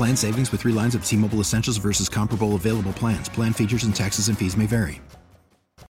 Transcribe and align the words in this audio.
Plan 0.00 0.16
savings 0.16 0.50
with 0.50 0.62
three 0.62 0.72
lines 0.72 0.94
of 0.94 1.04
T 1.04 1.14
Mobile 1.14 1.40
Essentials 1.40 1.76
versus 1.76 2.08
comparable 2.08 2.54
available 2.54 2.94
plans. 2.94 3.28
Plan 3.28 3.52
features 3.52 3.84
and 3.84 3.94
taxes 3.94 4.28
and 4.28 4.38
fees 4.38 4.56
may 4.56 4.64
vary. 4.64 4.98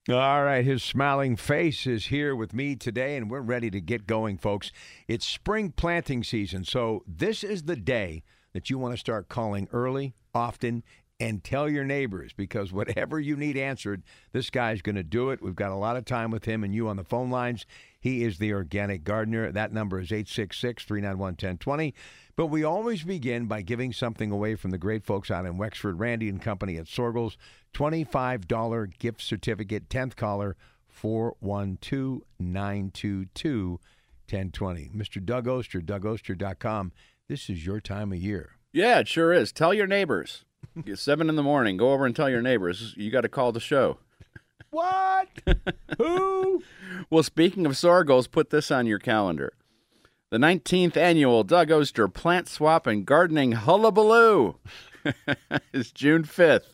All 0.09 0.43
right, 0.43 0.65
his 0.65 0.83
smiling 0.83 1.37
face 1.37 1.87
is 1.87 2.07
here 2.07 2.35
with 2.35 2.53
me 2.53 2.75
today, 2.75 3.15
and 3.15 3.31
we're 3.31 3.39
ready 3.39 3.71
to 3.71 3.79
get 3.79 4.05
going, 4.05 4.37
folks. 4.37 4.73
It's 5.07 5.25
spring 5.25 5.71
planting 5.71 6.21
season, 6.21 6.65
so 6.65 7.05
this 7.07 7.45
is 7.45 7.63
the 7.63 7.77
day 7.77 8.23
that 8.51 8.69
you 8.69 8.77
want 8.77 8.93
to 8.93 8.99
start 8.99 9.29
calling 9.29 9.69
early, 9.71 10.15
often, 10.35 10.83
and 11.17 11.41
tell 11.41 11.69
your 11.69 11.85
neighbors 11.85 12.33
because 12.33 12.73
whatever 12.73 13.21
you 13.21 13.37
need 13.37 13.55
answered, 13.55 14.03
this 14.33 14.49
guy's 14.49 14.81
going 14.81 14.97
to 14.97 15.03
do 15.03 15.29
it. 15.29 15.41
We've 15.41 15.55
got 15.55 15.71
a 15.71 15.75
lot 15.75 15.95
of 15.95 16.03
time 16.03 16.29
with 16.29 16.43
him 16.43 16.65
and 16.65 16.75
you 16.75 16.89
on 16.89 16.97
the 16.97 17.05
phone 17.05 17.29
lines. 17.29 17.65
He 18.01 18.25
is 18.25 18.37
the 18.37 18.51
organic 18.51 19.05
gardener. 19.05 19.49
That 19.49 19.71
number 19.71 20.01
is 20.01 20.11
866 20.11 20.83
391 20.83 21.25
1020. 21.25 21.93
But 22.35 22.47
we 22.47 22.63
always 22.63 23.03
begin 23.03 23.45
by 23.45 23.61
giving 23.61 23.93
something 23.93 24.31
away 24.31 24.55
from 24.55 24.71
the 24.71 24.77
great 24.77 25.03
folks 25.03 25.29
out 25.29 25.45
in 25.45 25.57
Wexford, 25.57 25.99
Randy 25.99 26.29
and 26.29 26.41
Company 26.41 26.77
at 26.77 26.85
Soergel's. 26.85 27.37
$25 27.73 28.97
gift 28.97 29.21
certificate, 29.21 29.89
10th 29.89 30.15
caller, 30.15 30.55
412 30.87 32.21
922 32.39 33.79
1020. 34.29 34.89
Mr. 34.95 35.23
Doug 35.23 35.47
Oster, 35.47 35.81
DougOster.com. 35.81 36.91
This 37.27 37.49
is 37.49 37.65
your 37.65 37.79
time 37.79 38.11
of 38.11 38.17
year. 38.17 38.57
Yeah, 38.71 38.99
it 38.99 39.07
sure 39.07 39.31
is. 39.31 39.51
Tell 39.51 39.73
your 39.73 39.87
neighbors. 39.87 40.45
Get 40.85 40.97
seven 40.97 41.29
in 41.29 41.35
the 41.35 41.43
morning. 41.43 41.77
Go 41.77 41.91
over 41.91 42.05
and 42.05 42.15
tell 42.15 42.29
your 42.29 42.41
neighbors. 42.41 42.95
You 42.97 43.11
got 43.11 43.21
to 43.21 43.29
call 43.29 43.51
the 43.51 43.59
show. 43.59 43.99
What? 44.71 45.27
Who? 45.99 46.63
Well, 47.11 47.21
speaking 47.21 47.67
of 47.67 47.73
Soergel's, 47.73 48.27
put 48.27 48.49
this 48.49 48.71
on 48.71 48.87
your 48.87 48.97
calendar. 48.97 49.53
The 50.33 50.39
19th 50.39 50.97
annual 50.97 51.43
Doug 51.43 51.71
Oster 51.71 52.07
Plant 52.07 52.47
Swap 52.47 52.87
and 52.87 53.05
Gardening 53.05 53.51
Hullabaloo 53.51 54.55
is 55.73 55.91
June 55.91 56.23
5th 56.23 56.73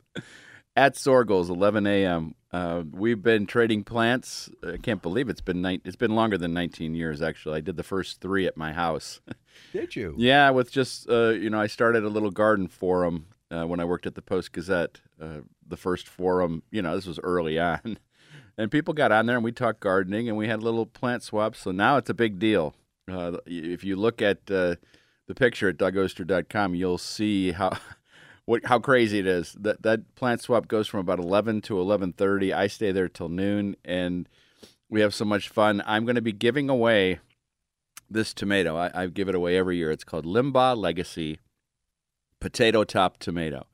at 0.77 0.95
Soergel's, 0.95 1.49
11 1.49 1.85
a.m. 1.85 2.35
Uh, 2.53 2.83
we've 2.89 3.21
been 3.21 3.45
trading 3.45 3.83
plants. 3.83 4.49
I 4.65 4.77
can't 4.77 5.01
believe 5.01 5.27
it's 5.27 5.41
been 5.41 5.61
ni- 5.61 5.81
it's 5.83 5.97
been 5.97 6.15
longer 6.15 6.37
than 6.37 6.53
19 6.53 6.95
years. 6.95 7.21
Actually, 7.21 7.57
I 7.57 7.59
did 7.59 7.75
the 7.75 7.83
first 7.83 8.21
three 8.21 8.47
at 8.47 8.55
my 8.55 8.71
house. 8.71 9.19
Did 9.73 9.93
you? 9.93 10.15
yeah, 10.17 10.51
with 10.51 10.71
just 10.71 11.09
uh, 11.09 11.31
you 11.31 11.49
know, 11.49 11.59
I 11.59 11.67
started 11.67 12.05
a 12.05 12.09
little 12.09 12.31
garden 12.31 12.69
forum 12.69 13.25
uh, 13.51 13.65
when 13.65 13.81
I 13.81 13.83
worked 13.83 14.05
at 14.05 14.15
the 14.15 14.21
Post 14.21 14.53
Gazette. 14.53 15.01
Uh, 15.21 15.41
the 15.67 15.75
first 15.75 16.07
forum, 16.07 16.63
you 16.71 16.81
know, 16.81 16.95
this 16.95 17.05
was 17.05 17.19
early 17.23 17.59
on, 17.59 17.99
and 18.57 18.71
people 18.71 18.93
got 18.93 19.11
on 19.11 19.25
there 19.25 19.35
and 19.35 19.43
we 19.43 19.51
talked 19.51 19.81
gardening 19.81 20.29
and 20.29 20.37
we 20.37 20.47
had 20.47 20.63
little 20.63 20.85
plant 20.85 21.23
swaps. 21.23 21.59
So 21.59 21.71
now 21.71 21.97
it's 21.97 22.09
a 22.09 22.13
big 22.13 22.39
deal. 22.39 22.73
Uh, 23.09 23.37
if 23.45 23.83
you 23.83 23.95
look 23.95 24.21
at 24.21 24.39
uh, 24.49 24.75
the 25.27 25.35
picture 25.35 25.69
at 25.69 25.77
DougOster.com, 25.77 26.75
you'll 26.75 26.97
see 26.97 27.51
how 27.51 27.77
what 28.45 28.65
how 28.65 28.79
crazy 28.79 29.19
it 29.19 29.27
is. 29.27 29.55
That 29.59 29.83
that 29.83 30.15
plant 30.15 30.41
swap 30.41 30.67
goes 30.67 30.87
from 30.87 30.99
about 30.99 31.19
11 31.19 31.61
to 31.63 31.75
11:30. 31.75 32.53
I 32.53 32.67
stay 32.67 32.91
there 32.91 33.07
till 33.07 33.29
noon, 33.29 33.75
and 33.85 34.27
we 34.89 35.01
have 35.01 35.13
so 35.13 35.25
much 35.25 35.49
fun. 35.49 35.83
I'm 35.85 36.05
going 36.05 36.15
to 36.15 36.21
be 36.21 36.31
giving 36.31 36.69
away 36.69 37.19
this 38.09 38.33
tomato. 38.33 38.75
I, 38.75 38.91
I 39.03 39.07
give 39.07 39.29
it 39.29 39.35
away 39.35 39.57
every 39.57 39.77
year. 39.77 39.91
It's 39.91 40.03
called 40.03 40.25
Limbaugh 40.25 40.75
Legacy 40.75 41.39
Potato 42.39 42.83
Top 42.83 43.17
Tomato. 43.19 43.67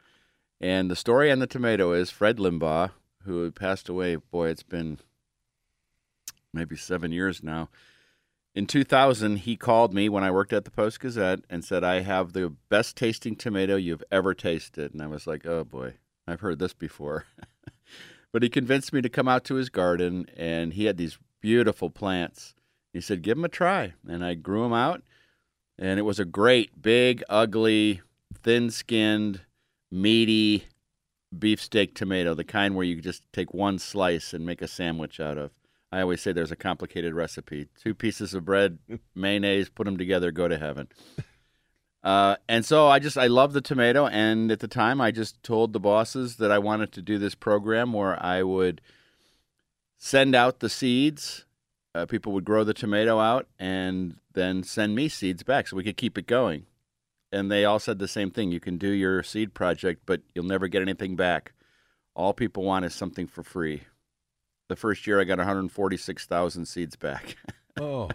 And 0.60 0.90
the 0.90 0.96
story 0.96 1.32
on 1.32 1.40
the 1.40 1.48
tomato 1.48 1.94
is 1.94 2.10
Fred 2.10 2.38
Limbaugh, 2.38 2.92
who 3.24 3.52
passed 3.52 3.90
away. 3.90 4.16
Boy, 4.16 4.50
it's 4.50 4.64
been 4.64 5.00
maybe 6.54 6.76
seven 6.76 7.12
years 7.12 7.44
now. 7.44 7.70
In 8.56 8.68
2000, 8.68 9.40
he 9.40 9.58
called 9.58 9.94
me 9.94 10.08
when 10.08 10.24
I 10.24 10.32
worked 10.32 10.54
at 10.54 10.64
the 10.64 10.72
Post 10.72 11.02
Gazette 11.02 11.42
and 11.50 11.64
said, 11.66 11.84
I 11.84 12.00
have 12.00 12.32
the 12.32 12.54
best 12.70 12.96
tasting 12.96 13.36
tomato 13.36 13.76
you've 13.76 14.04
ever 14.10 14.34
tasted. 14.34 14.94
And 14.94 15.02
I 15.02 15.08
was 15.08 15.28
like, 15.28 15.46
oh 15.46 15.66
boy, 15.66 15.96
I've 16.26 16.40
heard 16.40 16.60
this 16.60 16.74
before. 16.74 17.26
but 18.32 18.44
he 18.44 18.50
convinced 18.50 18.94
me 18.94 19.02
to 19.02 19.10
come 19.10 19.28
out 19.28 19.44
to 19.46 19.56
his 19.56 19.68
garden, 19.68 20.26
and 20.38 20.72
he 20.72 20.86
had 20.86 20.96
these 20.96 21.20
beautiful 21.42 21.90
plants. 21.90 22.56
He 22.94 23.02
said, 23.02 23.24
give 23.24 23.36
them 23.36 23.44
a 23.44 23.50
try. 23.50 23.94
And 24.08 24.24
I 24.24 24.36
grew 24.36 24.64
them 24.64 24.74
out, 24.74 25.04
and 25.78 26.00
it 26.00 26.04
was 26.04 26.20
a 26.20 26.26
great, 26.26 26.82
big, 26.82 27.24
ugly, 27.28 28.02
thin 28.42 28.72
skinned, 28.72 29.42
meaty 29.92 30.64
beefsteak 31.38 31.94
tomato, 31.94 32.34
the 32.34 32.46
kind 32.46 32.74
where 32.74 32.86
you 32.86 33.02
just 33.02 33.24
take 33.34 33.54
one 33.54 33.80
slice 33.80 34.34
and 34.34 34.46
make 34.46 34.62
a 34.62 34.68
sandwich 34.70 35.20
out 35.20 35.38
of. 35.38 35.52
I 35.92 36.02
always 36.02 36.22
say 36.22 36.32
there's 36.32 36.52
a 36.52 36.58
complicated 36.58 37.14
recipe. 37.14 37.68
Two 37.82 37.94
pieces 37.94 38.34
of 38.34 38.46
bread, 38.46 38.80
mayonnaise, 39.16 39.70
put 39.70 39.86
them 39.86 39.98
together, 39.98 40.32
go 40.32 40.48
to 40.48 40.58
heaven. 40.58 40.88
Uh, 42.04 42.36
and 42.48 42.64
so 42.64 42.88
I 42.88 43.00
just 43.00 43.18
I 43.18 43.28
love 43.28 43.54
the 43.54 43.62
tomato, 43.62 44.06
and 44.06 44.52
at 44.52 44.60
the 44.60 44.68
time 44.68 45.02
I 45.02 45.10
just 45.10 45.42
told 45.42 45.74
the 45.74 45.80
bosses 45.80 46.36
that 46.36 46.52
I 46.52 46.60
wanted 46.60 46.92
to 46.94 47.02
do 47.02 47.18
this 47.18 47.34
program 47.34 47.94
where 47.94 48.24
I 48.24 48.44
would 48.44 48.80
send 49.98 50.36
out 50.36 50.60
the 50.60 50.70
seeds. 50.70 51.46
Uh, 51.96 52.06
people 52.06 52.34
would 52.34 52.46
grow 52.46 52.64
the 52.64 52.74
tomato 52.74 53.20
out 53.20 53.48
and 53.58 54.18
then 54.34 54.62
send 54.62 54.94
me 54.94 55.08
seeds 55.08 55.44
back 55.44 55.66
so 55.66 55.78
we 55.78 55.84
could 55.84 55.96
keep 55.96 56.18
it 56.18 56.28
going. 56.28 56.66
And 57.32 57.50
they 57.50 57.64
all 57.64 57.80
said 57.80 57.98
the 57.98 58.08
same 58.08 58.30
thing: 58.30 58.52
you 58.52 58.60
can 58.60 58.78
do 58.78 58.90
your 58.90 59.24
seed 59.24 59.56
project, 59.56 60.04
but 60.06 60.22
you'll 60.36 60.46
never 60.46 60.68
get 60.68 60.84
anything 60.84 61.16
back. 61.16 61.54
All 62.16 62.34
people 62.34 62.64
want 62.64 62.86
is 62.86 62.94
something 62.94 63.26
for 63.26 63.42
free 63.42 63.82
the 64.68 64.76
first 64.76 65.06
year 65.06 65.20
I 65.20 65.24
got 65.24 65.38
146,000 65.38 66.66
seeds 66.66 66.96
back. 66.96 67.36
Oh. 67.78 68.10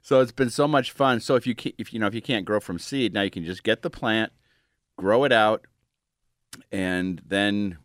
so 0.00 0.22
it's 0.22 0.32
been 0.32 0.48
so 0.48 0.66
much 0.66 0.90
fun. 0.90 1.20
So 1.20 1.34
if 1.34 1.46
you 1.46 1.54
if 1.76 1.92
you 1.92 1.98
know 1.98 2.06
if 2.06 2.14
you 2.14 2.22
can't 2.22 2.46
grow 2.46 2.60
from 2.60 2.78
seed, 2.78 3.12
now 3.12 3.20
you 3.20 3.30
can 3.30 3.44
just 3.44 3.62
get 3.62 3.82
the 3.82 3.90
plant, 3.90 4.32
grow 4.96 5.24
it 5.24 5.32
out, 5.32 5.66
and 6.72 7.20
then 7.26 7.76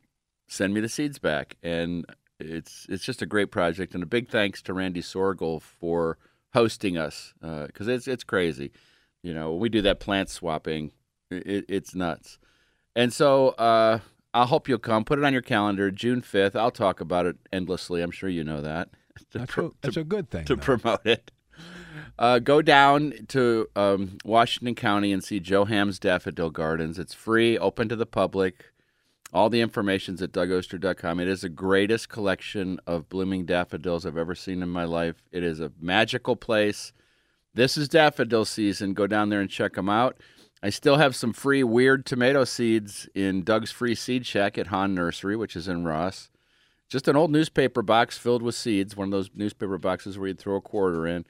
send 0.47 0.73
me 0.73 0.79
the 0.79 0.88
seeds 0.88 1.19
back. 1.19 1.57
And 1.61 2.06
it's 2.40 2.85
it's 2.88 3.03
just 3.03 3.22
a 3.22 3.25
great 3.25 3.51
project. 3.51 3.94
And 3.94 4.01
a 4.03 4.06
big 4.06 4.29
thanks 4.29 4.61
to 4.61 4.73
Randy 4.73 5.01
Soergel 5.01 5.61
for 5.61 6.17
hosting 6.53 6.97
us 6.97 7.34
because 7.41 7.90
it's 7.90 8.07
it's 8.07 8.23
crazy. 8.23 8.72
You 9.22 9.34
know, 9.34 9.51
when 9.51 9.59
we 9.59 9.67
do 9.67 9.81
that 9.81 10.00
plant 10.00 10.29
swapping, 10.29 10.91
it, 11.29 11.66
it's 11.67 11.94
nuts. 11.94 12.40
And 12.95 13.13
so 13.13 13.50
uh, 13.50 14.00
I 14.33 14.45
hope 14.45 14.69
you'll 14.69 14.79
come. 14.79 15.03
Put 15.03 15.19
it 15.19 15.25
on 15.25 15.33
your 15.33 15.41
calendar, 15.41 15.91
June 15.91 16.21
5th. 16.21 16.55
I'll 16.55 16.71
talk 16.71 17.01
about 17.01 17.25
it 17.25 17.37
endlessly. 17.51 18.01
I'm 18.01 18.11
sure 18.11 18.29
you 18.29 18.43
know 18.43 18.61
that. 18.61 18.89
That's, 19.33 19.51
pro- 19.53 19.67
a, 19.67 19.72
that's 19.81 19.93
to, 19.95 20.01
a 20.01 20.03
good 20.05 20.29
thing. 20.29 20.45
to 20.45 20.55
though. 20.55 20.61
promote 20.61 21.05
it. 21.05 21.31
Uh, 22.17 22.39
go 22.39 22.61
down 22.61 23.13
to 23.29 23.67
um, 23.75 24.17
Washington 24.23 24.75
County 24.75 25.11
and 25.11 25.23
see 25.23 25.39
Joe 25.39 25.66
Ham's 25.66 25.99
Daffodil 25.99 26.49
Gardens. 26.49 26.97
It's 26.97 27.13
free, 27.13 27.57
open 27.57 27.89
to 27.89 27.95
the 27.95 28.05
public. 28.05 28.66
All 29.33 29.49
the 29.49 29.61
information's 29.61 30.22
at 30.22 30.31
DougOster.com. 30.31 31.19
It 31.19 31.27
is 31.27 31.41
the 31.41 31.49
greatest 31.49 32.09
collection 32.09 32.79
of 32.85 33.09
blooming 33.09 33.45
daffodils 33.45 34.05
I've 34.05 34.17
ever 34.17 34.35
seen 34.35 34.61
in 34.61 34.69
my 34.69 34.84
life. 34.84 35.23
It 35.31 35.43
is 35.43 35.59
a 35.59 35.72
magical 35.79 36.35
place. 36.35 36.91
This 37.53 37.77
is 37.77 37.87
daffodil 37.89 38.45
season. 38.45 38.93
Go 38.93 39.07
down 39.07 39.29
there 39.29 39.41
and 39.41 39.49
check 39.49 39.73
them 39.73 39.89
out. 39.89 40.17
I 40.63 40.69
still 40.69 40.97
have 40.97 41.16
some 41.16 41.34
free 41.34 41.63
weird 41.63 42.05
tomato 42.05 42.43
seeds 42.43 43.09
in 43.16 43.43
Doug's 43.43 43.72
Free 43.72 43.96
Seed 43.96 44.25
Shack 44.25 44.58
at 44.58 44.67
Hahn 44.67 44.93
Nursery, 44.93 45.35
which 45.35 45.55
is 45.55 45.67
in 45.67 45.85
Ross. 45.85 46.29
Just 46.87 47.08
an 47.08 47.16
old 47.16 47.31
newspaper 47.31 47.81
box 47.81 48.17
filled 48.17 48.43
with 48.43 48.53
seeds, 48.53 48.96
one 48.96 49.08
of 49.08 49.11
those 49.11 49.29
newspaper 49.34 49.78
boxes 49.78 50.17
where 50.19 50.28
you'd 50.28 50.40
throw 50.40 50.58
a 50.58 50.61
quarter 50.61 51.08
in. 51.08 51.25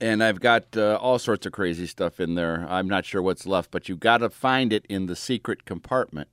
And 0.00 0.24
I've 0.24 0.40
got 0.40 0.76
uh, 0.76 0.98
all 1.00 1.18
sorts 1.20 1.46
of 1.46 1.52
crazy 1.52 1.86
stuff 1.86 2.18
in 2.18 2.34
there. 2.34 2.66
I'm 2.68 2.88
not 2.88 3.04
sure 3.04 3.22
what's 3.22 3.46
left, 3.46 3.70
but 3.70 3.88
you 3.88 3.96
got 3.96 4.18
to 4.18 4.30
find 4.30 4.72
it 4.72 4.86
in 4.88 5.06
the 5.06 5.14
secret 5.14 5.64
compartment. 5.64 6.28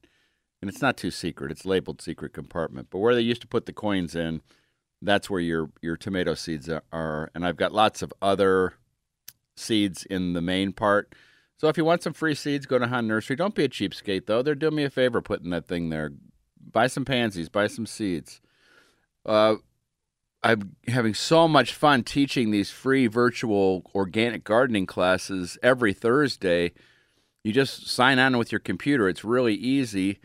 and 0.62 0.70
it's 0.70 0.82
not 0.82 0.96
too 0.98 1.12
secret. 1.12 1.52
It's 1.52 1.66
labeled 1.66 2.02
secret 2.02 2.34
compartment. 2.34 2.88
But 2.90 3.00
where 3.00 3.16
they 3.16 3.22
used 3.22 3.42
to 3.42 3.48
put 3.48 3.66
the 3.66 3.74
coins 3.74 4.16
in, 4.16 4.42
that's 5.02 5.30
where 5.30 5.42
your 5.42 5.72
your 5.82 5.98
tomato 5.98 6.36
seeds 6.36 6.70
are. 6.92 7.32
And 7.34 7.46
I've 7.46 7.58
got 7.58 7.74
lots 7.74 8.02
of 8.02 8.14
other 8.22 8.74
seeds 9.56 10.06
in 10.06 10.34
the 10.34 10.42
main 10.42 10.72
part. 10.72 11.14
So 11.62 11.68
if 11.68 11.78
you 11.78 11.86
want 11.86 12.02
some 12.02 12.14
free 12.14 12.34
seeds, 12.34 12.66
go 12.66 12.80
to 12.80 12.88
Hahn 12.88 13.06
Nursery. 13.06 13.36
Don't 13.36 13.54
be 13.54 13.64
a 13.64 13.70
cheapskate 13.70 14.26
though. 14.26 14.42
They're 14.42 14.56
doing 14.56 14.74
me 14.74 14.84
a 14.84 14.90
favor 14.90 15.22
putting 15.22 15.52
that 15.52 15.68
thing 15.68 15.90
there. 15.90 16.12
Buy 16.60 16.88
some 16.88 17.06
pansies. 17.06 17.50
Buy 17.50 17.68
some 17.68 17.86
seeds. 17.86 18.42
Uh, 19.28 19.58
I'm 20.42 20.76
having 20.88 21.14
so 21.14 21.48
much 21.48 21.76
fun 21.76 22.02
teaching 22.02 22.50
these 22.50 22.72
free 22.72 23.06
virtual 23.06 23.84
organic 23.94 24.44
gardening 24.44 24.88
classes 24.88 25.60
every 25.62 25.94
Thursday. 25.94 26.72
You 27.44 27.54
just 27.54 27.88
sign 27.88 28.18
on 28.18 28.40
with 28.40 28.52
your 28.52 28.58
computer. 28.58 29.08
It's 29.08 29.24
really 29.24 29.54
easy. 29.54 30.18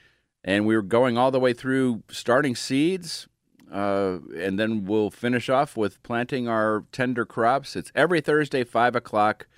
And 0.42 0.64
we 0.64 0.74
are 0.74 0.80
going 0.80 1.18
all 1.18 1.30
the 1.30 1.38
way 1.38 1.52
through 1.52 2.02
starting 2.08 2.56
seeds, 2.56 3.28
uh, 3.70 4.20
and 4.38 4.58
then 4.58 4.86
we'll 4.86 5.10
finish 5.10 5.50
off 5.50 5.76
with 5.76 6.02
planting 6.02 6.48
our 6.48 6.84
tender 6.92 7.26
crops. 7.26 7.76
It's 7.76 7.92
every 7.94 8.22
Thursday, 8.22 8.64
5 8.64 8.96
o'clock. 8.96 9.48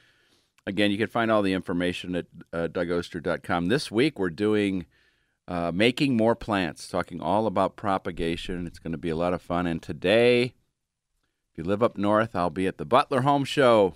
Again, 0.68 0.90
you 0.90 0.98
can 0.98 1.08
find 1.08 1.30
all 1.30 1.40
the 1.40 1.54
information 1.54 2.14
at 2.14 2.26
uh, 2.52 2.68
dougoster.com. 2.68 3.68
This 3.68 3.90
week, 3.90 4.18
we're 4.18 4.28
doing 4.28 4.84
uh, 5.48 5.72
making 5.74 6.16
more 6.16 6.34
plants, 6.34 6.88
talking 6.88 7.22
all 7.22 7.46
about 7.46 7.74
propagation. 7.74 8.66
It's 8.66 8.78
going 8.78 8.92
to 8.92 8.98
be 8.98 9.08
a 9.08 9.16
lot 9.16 9.32
of 9.32 9.40
fun. 9.40 9.66
And 9.66 9.82
today, 9.82 10.52
if 11.50 11.56
you 11.56 11.64
live 11.64 11.82
up 11.82 11.96
north, 11.96 12.36
I'll 12.36 12.50
be 12.50 12.66
at 12.66 12.76
the 12.76 12.84
Butler 12.84 13.22
Home 13.22 13.44
Show, 13.44 13.94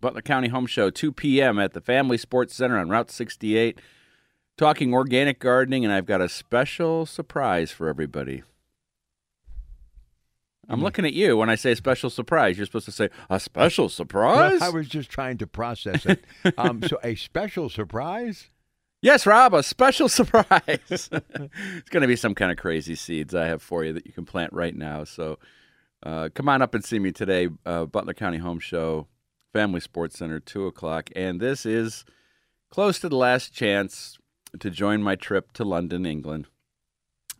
Butler 0.00 0.22
County 0.22 0.48
Home 0.48 0.66
Show, 0.66 0.88
2 0.88 1.10
p.m. 1.10 1.58
at 1.58 1.72
the 1.72 1.80
Family 1.80 2.16
Sports 2.16 2.54
Center 2.54 2.78
on 2.78 2.90
Route 2.90 3.10
68 3.10 3.80
talking 4.56 4.94
organic 4.94 5.40
gardening, 5.40 5.84
and 5.84 5.92
I've 5.92 6.06
got 6.06 6.20
a 6.20 6.28
special 6.28 7.06
surprise 7.06 7.70
for 7.70 7.88
everybody. 7.88 8.42
I'm 10.68 10.78
Hmm. 10.78 10.84
looking 10.84 11.04
at 11.04 11.12
you 11.12 11.36
when 11.36 11.50
I 11.50 11.54
say 11.54 11.74
special 11.74 12.10
surprise. 12.10 12.56
You're 12.56 12.66
supposed 12.66 12.86
to 12.86 12.92
say 12.92 13.08
a 13.30 13.38
special 13.40 13.88
surprise. 13.88 14.60
I 14.62 14.68
was 14.70 14.88
just 14.88 15.10
trying 15.10 15.38
to 15.38 15.46
process 15.46 16.06
it. 16.06 16.24
um, 16.58 16.82
so 16.82 16.98
a 17.02 17.14
special 17.14 17.68
surprise? 17.68 18.50
yes, 19.02 19.26
Rob, 19.26 19.52
a 19.54 19.62
special 19.62 20.08
surprise. 20.18 20.78
it's 20.88 21.08
going 21.90 22.00
to 22.00 22.06
be 22.06 22.16
some 22.16 22.34
kind 22.34 22.50
of 22.50 22.56
crazy 22.56 22.94
seeds 22.94 23.34
I 23.34 23.46
have 23.46 23.62
for 23.62 23.84
you 23.84 23.92
that 23.92 24.06
you 24.06 24.12
can 24.12 24.24
plant 24.24 24.52
right 24.52 24.74
now. 24.74 25.04
So 25.04 25.38
uh, 26.02 26.28
come 26.34 26.48
on 26.48 26.62
up 26.62 26.74
and 26.74 26.84
see 26.84 26.98
me 26.98 27.12
today, 27.12 27.48
uh, 27.66 27.84
Butler 27.86 28.14
County 28.14 28.38
Home 28.38 28.60
Show, 28.60 29.06
Family 29.52 29.80
Sports 29.80 30.18
Center, 30.18 30.40
two 30.40 30.66
o'clock, 30.66 31.10
and 31.14 31.40
this 31.40 31.64
is 31.66 32.04
close 32.70 32.98
to 33.00 33.08
the 33.08 33.16
last 33.16 33.52
chance 33.54 34.18
to 34.58 34.70
join 34.70 35.02
my 35.02 35.16
trip 35.16 35.52
to 35.52 35.64
London, 35.64 36.06
England. 36.06 36.46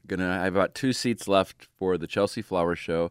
Gonna 0.06 0.28
I 0.28 0.44
have 0.44 0.54
about 0.54 0.74
two 0.74 0.92
seats 0.92 1.26
left 1.26 1.68
for 1.78 1.96
the 1.96 2.06
Chelsea 2.06 2.42
Flower 2.42 2.76
Show. 2.76 3.10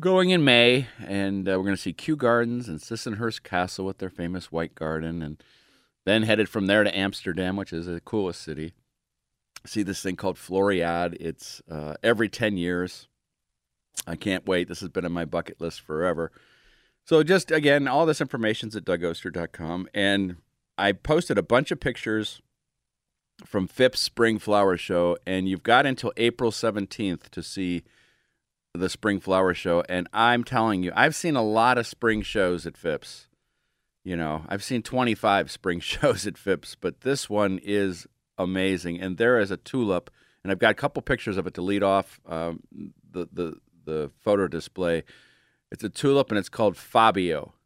Going 0.00 0.30
in 0.30 0.42
May, 0.42 0.86
and 1.06 1.46
uh, 1.46 1.58
we're 1.58 1.64
to 1.70 1.76
see 1.76 1.92
Kew 1.92 2.16
Gardens 2.16 2.66
and 2.66 2.80
Sissinghurst 2.80 3.42
Castle 3.42 3.84
with 3.84 3.98
their 3.98 4.08
famous 4.08 4.50
white 4.50 4.74
garden, 4.74 5.20
and 5.22 5.42
then 6.06 6.22
headed 6.22 6.48
from 6.48 6.66
there 6.66 6.82
to 6.82 6.96
Amsterdam, 6.96 7.56
which 7.56 7.74
is 7.74 7.86
the 7.86 8.00
coolest 8.00 8.40
city. 8.40 8.72
See 9.66 9.82
this 9.82 10.02
thing 10.02 10.16
called 10.16 10.38
Floriade. 10.38 11.16
It's 11.20 11.60
uh, 11.70 11.94
every 12.02 12.28
10 12.28 12.56
years. 12.56 13.06
I 14.06 14.16
can't 14.16 14.46
wait. 14.46 14.68
This 14.68 14.80
has 14.80 14.88
been 14.88 15.04
on 15.04 15.12
my 15.12 15.26
bucket 15.26 15.60
list 15.60 15.82
forever. 15.82 16.32
So, 17.04 17.22
just 17.22 17.50
again, 17.50 17.86
all 17.86 18.06
this 18.06 18.20
information's 18.20 18.74
at 18.74 18.84
dougoster.com. 18.84 19.88
And 19.92 20.36
I 20.78 20.92
posted 20.92 21.36
a 21.36 21.42
bunch 21.42 21.70
of 21.70 21.80
pictures 21.80 22.40
from 23.44 23.66
Phipps 23.66 24.00
Spring 24.00 24.38
Flower 24.38 24.76
Show, 24.76 25.16
and 25.26 25.48
you've 25.48 25.62
got 25.62 25.86
until 25.86 26.12
April 26.16 26.50
17th 26.50 27.28
to 27.30 27.42
see 27.42 27.82
the 28.74 28.88
Spring 28.88 29.20
Flower 29.20 29.54
Show. 29.54 29.82
And 29.88 30.08
I'm 30.12 30.44
telling 30.44 30.82
you, 30.82 30.92
I've 30.94 31.14
seen 31.14 31.36
a 31.36 31.42
lot 31.42 31.78
of 31.78 31.86
spring 31.86 32.22
shows 32.22 32.66
at 32.66 32.76
Phipps. 32.76 33.28
You 34.04 34.16
know, 34.16 34.44
I've 34.48 34.64
seen 34.64 34.82
25 34.82 35.50
spring 35.50 35.80
shows 35.80 36.26
at 36.26 36.38
Phipps, 36.38 36.74
but 36.74 37.02
this 37.02 37.28
one 37.28 37.60
is 37.62 38.06
amazing. 38.38 39.00
And 39.00 39.16
there 39.16 39.38
is 39.38 39.50
a 39.50 39.56
tulip, 39.56 40.10
and 40.42 40.50
I've 40.50 40.58
got 40.58 40.70
a 40.70 40.74
couple 40.74 41.02
pictures 41.02 41.36
of 41.36 41.46
it 41.46 41.54
to 41.54 41.62
lead 41.62 41.82
off 41.82 42.20
um, 42.26 42.62
the, 43.10 43.28
the, 43.32 43.54
the 43.84 44.10
photo 44.20 44.48
display. 44.48 45.04
It's 45.70 45.84
a 45.84 45.88
tulip, 45.88 46.30
and 46.30 46.38
it's 46.38 46.48
called 46.48 46.76
Fabio. 46.76 47.54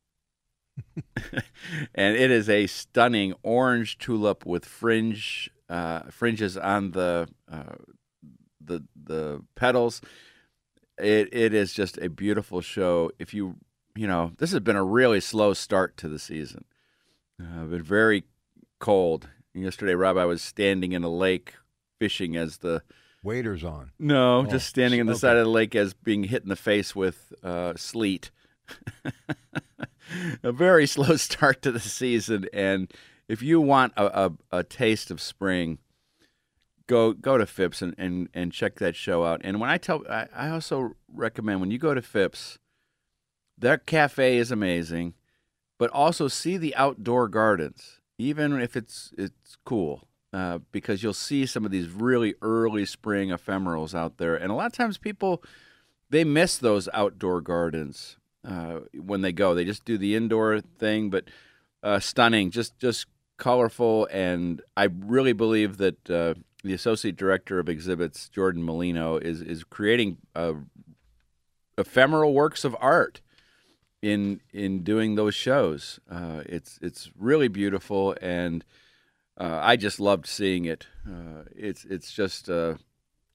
and 1.95 2.17
it 2.17 2.31
is 2.31 2.49
a 2.49 2.67
stunning 2.67 3.35
orange 3.43 3.99
tulip 3.99 4.45
with 4.45 4.65
fringe 4.65 5.51
uh, 5.69 6.03
fringes 6.11 6.57
on 6.57 6.93
the 6.93 7.29
uh, 7.51 7.75
the 8.61 8.85
the 9.01 9.43
petals. 9.55 10.01
It 10.99 11.29
it 11.33 11.55
is 11.55 11.73
just 11.73 11.99
a 11.99 12.09
beautiful 12.09 12.61
show. 12.61 13.11
If 13.19 13.35
you 13.35 13.57
you 13.95 14.07
know 14.07 14.33
this 14.39 14.53
has 14.53 14.61
been 14.61 14.77
a 14.77 14.85
really 14.85 15.21
slow 15.21 15.53
start 15.55 15.97
to 15.99 16.09
the 16.09 16.19
season. 16.19 16.65
Uh, 17.41 17.65
been 17.65 17.83
very 17.83 18.25
cold. 18.79 19.29
Yesterday, 19.55 19.95
Rob, 19.95 20.17
I 20.19 20.25
was 20.27 20.43
standing 20.43 20.93
in 20.93 21.03
a 21.05 21.09
lake 21.11 21.55
fishing 21.99 22.37
as 22.37 22.59
the 22.59 22.83
Waiters 23.23 23.65
on. 23.65 23.91
no, 23.99 24.39
Oh, 24.41 24.47
just 24.47 24.69
standing 24.69 25.01
on 25.01 25.07
the 25.07 25.13
okay. 25.13 25.21
side 25.21 25.37
of 25.37 25.45
the 25.45 25.51
lake 25.51 25.75
as 25.75 25.95
being 25.95 26.25
hit 26.25 26.43
in 26.43 26.49
the 26.49 26.57
face 26.57 26.95
with 26.95 27.33
uh, 27.43 27.73
sleet. 27.77 28.31
a 30.43 30.53
very 30.53 30.87
slow 30.95 31.17
start 31.17 31.63
to 31.63 31.73
the 31.73 31.81
season, 31.81 32.47
and 32.53 32.93
if 33.29 33.43
you 33.43 33.61
want 33.61 33.93
a, 33.97 34.27
a, 34.27 34.59
a 34.59 34.65
taste 34.65 35.11
of 35.11 35.21
spring, 35.21 35.79
go 36.87 37.13
go 37.13 37.39
to 37.39 37.47
Phipps 37.47 37.83
and, 37.83 37.95
and, 37.99 38.29
and 38.35 38.53
check 38.53 38.77
that 38.77 38.97
show 38.97 39.25
out. 39.25 39.41
And 39.45 39.61
when 39.61 39.71
I 39.71 39.79
tell, 39.79 40.03
I, 40.09 40.27
I 40.35 40.51
also 40.51 40.93
recommend 41.13 41.61
when 41.61 41.71
you 41.71 41.79
go 41.79 41.95
to 41.95 42.03
Phipps, 42.03 42.59
their 43.59 43.79
cafe 43.79 44.37
is 44.37 44.51
amazing, 44.51 45.15
but 45.79 45.91
also 45.91 46.29
see 46.29 46.57
the 46.57 46.75
outdoor 46.77 47.29
gardens, 47.29 48.01
even 48.19 48.61
if 48.61 48.77
it's 48.77 49.13
it's 49.17 49.57
cool 49.65 50.07
uh, 50.33 50.59
because 50.71 51.03
you'll 51.03 51.15
see 51.15 51.47
some 51.47 51.65
of 51.65 51.71
these 51.71 51.89
really 51.89 52.35
early 52.43 52.85
spring 52.85 53.31
ephemerals 53.31 53.95
out 53.95 54.19
there, 54.19 54.37
and 54.37 54.51
a 54.51 54.55
lot 54.55 54.67
of 54.67 54.73
times 54.73 54.99
people 54.99 55.43
they 56.11 56.25
miss 56.25 56.57
those 56.57 56.89
outdoor 56.93 57.41
gardens 57.41 58.17
uh, 58.45 58.81
when 58.95 59.23
they 59.23 59.33
go. 59.33 59.55
They 59.55 59.65
just 59.65 59.85
do 59.85 59.99
the 59.99 60.15
indoor 60.15 60.61
thing, 60.61 61.11
but 61.11 61.25
uh, 61.83 62.01
stunning, 62.01 62.51
just 62.51 62.79
just 62.79 63.07
colorful, 63.37 64.09
and 64.11 64.63
I 64.77 64.85
really 64.85 65.33
believe 65.33 65.77
that 65.79 66.11
uh, 66.11 66.35
the 66.63 66.75
associate 66.75 67.17
director 67.17 67.59
of 67.59 67.69
exhibits, 67.69 68.29
Jordan 68.29 68.63
Molino, 68.63 69.17
is 69.17 69.41
is 69.41 69.65
creating 69.65 70.19
uh, 70.35 70.55
ephemeral 71.79 72.35
works 72.35 72.65
of 72.65 72.77
art 72.81 73.21
in 74.03 74.41
in 74.53 74.83
doing 74.83 75.15
those 75.15 75.35
shows. 75.35 76.01
Uh, 76.11 76.43
it's 76.47 76.79
it's 76.83 77.11
really 77.19 77.49
beautiful, 77.49 78.17
and 78.21 78.65
uh, 79.39 79.61
I 79.63 79.77
just 79.77 80.01
loved 80.01 80.27
seeing 80.27 80.65
it. 80.65 80.87
Uh, 81.07 81.45
it's 81.55 81.85
it's 81.85 82.13
just 82.13 82.49
uh, 82.49 82.75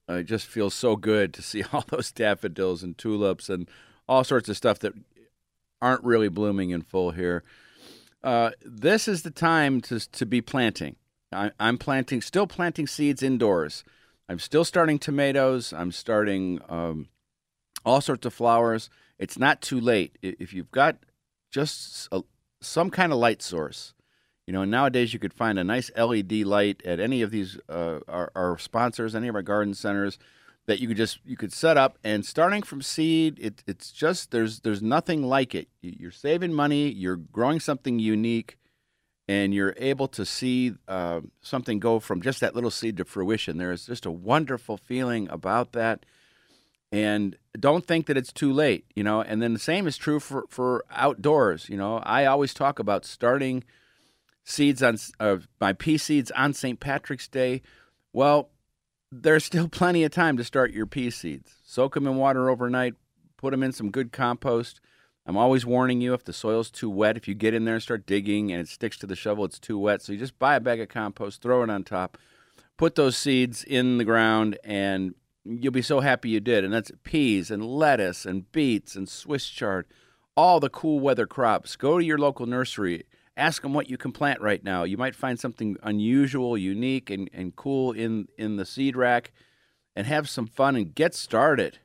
it 0.08 0.24
just 0.24 0.46
feels 0.46 0.74
so 0.74 0.96
good 0.96 1.32
to 1.34 1.42
see 1.42 1.62
all 1.72 1.84
those 1.88 2.12
daffodils 2.12 2.82
and 2.82 2.96
tulips 2.96 3.48
and 3.48 3.68
all 4.08 4.24
sorts 4.24 4.48
of 4.48 4.56
stuff 4.56 4.78
that 4.80 4.92
aren't 5.80 6.04
really 6.04 6.28
blooming 6.28 6.70
in 6.70 6.82
full 6.82 7.10
here. 7.10 7.42
Uh, 8.22 8.50
this 8.64 9.08
is 9.08 9.22
the 9.22 9.30
time 9.30 9.80
to 9.82 9.98
to 9.98 10.26
be 10.26 10.40
planting. 10.40 10.96
I, 11.32 11.50
I'm 11.58 11.78
planting, 11.78 12.20
still 12.20 12.46
planting 12.46 12.86
seeds 12.86 13.22
indoors. 13.22 13.84
I'm 14.28 14.38
still 14.38 14.64
starting 14.64 14.98
tomatoes. 14.98 15.72
I'm 15.72 15.92
starting 15.92 16.60
um, 16.68 17.08
all 17.84 18.00
sorts 18.00 18.26
of 18.26 18.34
flowers. 18.34 18.90
It's 19.18 19.38
not 19.38 19.60
too 19.60 19.80
late 19.80 20.18
if 20.22 20.52
you've 20.52 20.70
got 20.70 20.98
just 21.50 22.08
a, 22.12 22.22
some 22.60 22.90
kind 22.90 23.12
of 23.12 23.18
light 23.18 23.42
source. 23.42 23.94
You 24.46 24.52
know, 24.52 24.64
nowadays 24.64 25.12
you 25.12 25.18
could 25.18 25.34
find 25.34 25.58
a 25.58 25.64
nice 25.64 25.90
LED 25.96 26.32
light 26.32 26.82
at 26.84 26.98
any 27.00 27.22
of 27.22 27.30
these 27.30 27.58
uh, 27.68 28.00
our, 28.08 28.32
our 28.34 28.58
sponsors, 28.58 29.14
any 29.14 29.28
of 29.28 29.34
our 29.34 29.42
garden 29.42 29.74
centers, 29.74 30.18
that 30.66 30.80
you 30.80 30.88
could 30.88 30.96
just 30.96 31.18
you 31.24 31.36
could 31.36 31.52
set 31.52 31.76
up. 31.76 31.98
And 32.04 32.24
starting 32.24 32.62
from 32.62 32.82
seed, 32.82 33.38
it, 33.40 33.62
it's 33.66 33.90
just 33.92 34.30
there's 34.30 34.60
there's 34.60 34.82
nothing 34.82 35.22
like 35.22 35.54
it. 35.54 35.68
You- 35.80 35.96
You're 35.98 36.10
saving 36.10 36.52
money. 36.52 36.90
You're 36.90 37.16
growing 37.16 37.60
something 37.60 37.98
unique, 37.98 38.58
and 39.28 39.52
you're 39.54 39.74
able 39.76 40.08
to 40.08 40.24
see 40.24 40.74
uh, 40.88 41.20
something 41.40 41.78
go 41.80 42.00
from 42.00 42.22
just 42.22 42.40
that 42.40 42.54
little 42.54 42.70
seed 42.70 42.96
to 42.98 43.04
fruition. 43.04 43.58
There 43.58 43.72
is 43.72 43.86
just 43.86 44.06
a 44.06 44.10
wonderful 44.10 44.76
feeling 44.76 45.28
about 45.30 45.72
that 45.72 46.04
and 46.90 47.36
don't 47.58 47.86
think 47.86 48.06
that 48.06 48.16
it's 48.18 48.32
too 48.32 48.52
late 48.52 48.84
you 48.94 49.02
know 49.02 49.22
and 49.22 49.40
then 49.40 49.54
the 49.54 49.58
same 49.58 49.86
is 49.86 49.96
true 49.96 50.20
for 50.20 50.44
for 50.48 50.84
outdoors 50.90 51.68
you 51.70 51.76
know 51.76 51.96
i 52.04 52.26
always 52.26 52.52
talk 52.52 52.78
about 52.78 53.04
starting 53.04 53.64
seeds 54.44 54.82
on 54.82 54.96
uh, 55.20 55.38
my 55.60 55.72
pea 55.72 55.96
seeds 55.96 56.30
on 56.32 56.52
st 56.52 56.80
patrick's 56.80 57.28
day 57.28 57.62
well 58.12 58.50
there's 59.12 59.44
still 59.44 59.68
plenty 59.80 60.02
of 60.04 60.10
time 60.10 60.36
to 60.36 60.44
start 60.44 60.72
your 60.72 60.86
pea 60.86 61.10
seeds 61.10 61.52
soak 61.64 61.94
them 61.94 62.06
in 62.06 62.16
water 62.16 62.50
overnight 62.50 62.94
put 63.36 63.50
them 63.52 63.62
in 63.62 63.72
some 63.72 63.90
good 63.90 64.10
compost 64.10 64.80
i'm 65.26 65.36
always 65.36 65.64
warning 65.64 66.00
you 66.00 66.14
if 66.14 66.24
the 66.24 66.32
soil's 66.32 66.70
too 66.70 66.90
wet 66.90 67.16
if 67.16 67.28
you 67.28 67.34
get 67.34 67.54
in 67.54 67.64
there 67.64 67.74
and 67.74 67.82
start 67.82 68.06
digging 68.06 68.50
and 68.50 68.60
it 68.60 68.68
sticks 68.68 68.96
to 68.96 69.06
the 69.06 69.16
shovel 69.16 69.44
it's 69.44 69.58
too 69.58 69.78
wet 69.78 70.02
so 70.02 70.12
you 70.12 70.18
just 70.18 70.38
buy 70.38 70.56
a 70.56 70.60
bag 70.60 70.80
of 70.80 70.88
compost 70.88 71.42
throw 71.42 71.62
it 71.62 71.70
on 71.70 71.84
top 71.84 72.18
put 72.76 72.94
those 72.94 73.16
seeds 73.16 73.62
in 73.62 73.98
the 73.98 74.04
ground 74.04 74.58
and 74.64 75.14
you'll 75.44 75.72
be 75.72 75.82
so 75.82 76.00
happy 76.00 76.30
you 76.30 76.40
did. 76.40 76.64
And 76.64 76.72
that's 76.72 76.92
peas 77.02 77.50
and 77.50 77.64
lettuce 77.64 78.26
and 78.26 78.50
beets 78.52 78.94
and 78.94 79.08
Swiss 79.08 79.46
chard, 79.48 79.86
all 80.36 80.60
the 80.60 80.70
cool 80.70 81.00
weather 81.00 81.26
crops. 81.26 81.76
Go 81.76 81.98
to 81.98 82.04
your 82.04 82.18
local 82.18 82.46
nursery. 82.46 83.04
Ask 83.36 83.62
them 83.62 83.72
what 83.72 83.88
you 83.88 83.96
can 83.96 84.12
plant 84.12 84.40
right 84.40 84.62
now. 84.62 84.84
You 84.84 84.96
might 84.96 85.14
find 85.14 85.40
something 85.40 85.76
unusual, 85.82 86.58
unique, 86.58 87.08
and, 87.10 87.30
and 87.32 87.56
cool 87.56 87.92
in, 87.92 88.28
in 88.36 88.56
the 88.56 88.66
seed 88.66 88.96
rack 88.96 89.32
and 89.96 90.06
have 90.06 90.28
some 90.28 90.46
fun 90.46 90.76
and 90.76 90.94
get 90.94 91.14
started. 91.14 91.78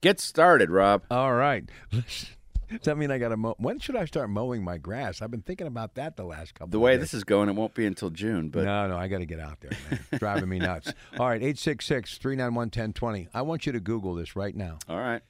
Get 0.00 0.20
started, 0.20 0.70
Rob. 0.70 1.02
All 1.10 1.34
right. 1.34 1.64
Does 2.70 2.80
that 2.84 2.96
mean 2.96 3.10
I 3.10 3.18
got 3.18 3.28
to 3.28 3.36
mow? 3.36 3.54
When 3.58 3.78
should 3.78 3.94
I 3.96 4.04
start 4.04 4.30
mowing 4.30 4.64
my 4.64 4.78
grass? 4.78 5.22
I've 5.22 5.30
been 5.30 5.42
thinking 5.42 5.66
about 5.66 5.94
that 5.94 6.16
the 6.16 6.24
last 6.24 6.54
couple. 6.54 6.70
The 6.70 6.78
way 6.78 6.96
this 6.96 7.14
is 7.14 7.22
going, 7.22 7.48
it 7.48 7.52
won't 7.54 7.74
be 7.74 7.86
until 7.86 8.10
June. 8.10 8.48
But 8.48 8.64
no, 8.64 8.88
no, 8.88 8.96
I 8.96 9.06
got 9.08 9.18
to 9.18 9.26
get 9.26 9.38
out 9.38 9.60
there. 9.60 9.70
Man. 9.90 10.00
Driving 10.18 10.48
me 10.48 10.58
nuts. 10.58 10.92
All 11.18 11.28
right, 11.28 11.42
866 11.42 12.18
391 12.18 12.66
1020. 12.66 13.28
I 13.32 13.42
want 13.42 13.66
you 13.66 13.72
to 13.72 13.80
Google 13.80 14.14
this 14.14 14.34
right 14.34 14.54
now. 14.56 14.78
all 14.88 14.98
right. 14.98 15.22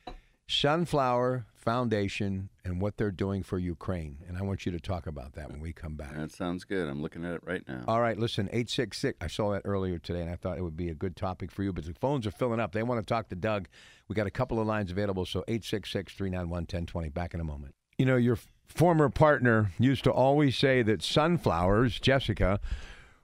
Sunflower 0.46 1.46
Foundation 1.64 2.50
and 2.64 2.80
what 2.80 2.96
they're 2.96 3.10
doing 3.10 3.42
for 3.42 3.58
Ukraine. 3.58 4.18
And 4.28 4.36
I 4.36 4.42
want 4.42 4.66
you 4.66 4.72
to 4.72 4.80
talk 4.80 5.06
about 5.06 5.32
that 5.34 5.50
when 5.50 5.60
we 5.60 5.72
come 5.72 5.94
back. 5.94 6.14
That 6.14 6.32
sounds 6.32 6.64
good. 6.64 6.88
I'm 6.88 7.00
looking 7.00 7.24
at 7.24 7.34
it 7.34 7.40
right 7.44 7.62
now. 7.66 7.84
All 7.88 8.00
right, 8.00 8.18
listen, 8.18 8.46
866. 8.48 9.18
I 9.20 9.26
saw 9.26 9.52
that 9.52 9.62
earlier 9.64 9.98
today, 9.98 10.20
and 10.20 10.30
I 10.30 10.36
thought 10.36 10.58
it 10.58 10.62
would 10.62 10.76
be 10.76 10.90
a 10.90 10.94
good 10.94 11.16
topic 11.16 11.50
for 11.50 11.62
you, 11.62 11.72
but 11.72 11.84
the 11.84 11.94
phones 11.94 12.26
are 12.26 12.30
filling 12.30 12.60
up. 12.60 12.72
They 12.72 12.82
want 12.82 13.00
to 13.00 13.06
talk 13.06 13.28
to 13.30 13.34
Doug. 13.36 13.68
We 14.08 14.14
got 14.14 14.26
a 14.26 14.30
couple 14.30 14.60
of 14.60 14.66
lines 14.66 14.90
available, 14.90 15.24
so 15.24 15.40
866 15.48 16.12
391 16.12 16.50
1020. 16.50 17.08
Back 17.08 17.34
in 17.34 17.40
a 17.40 17.44
moment. 17.44 17.74
You 17.98 18.06
know, 18.06 18.16
your 18.16 18.38
former 18.66 19.08
partner 19.08 19.72
used 19.78 20.04
to 20.04 20.10
always 20.10 20.56
say 20.56 20.82
that 20.82 21.02
sunflowers, 21.02 22.00
Jessica 22.00 22.60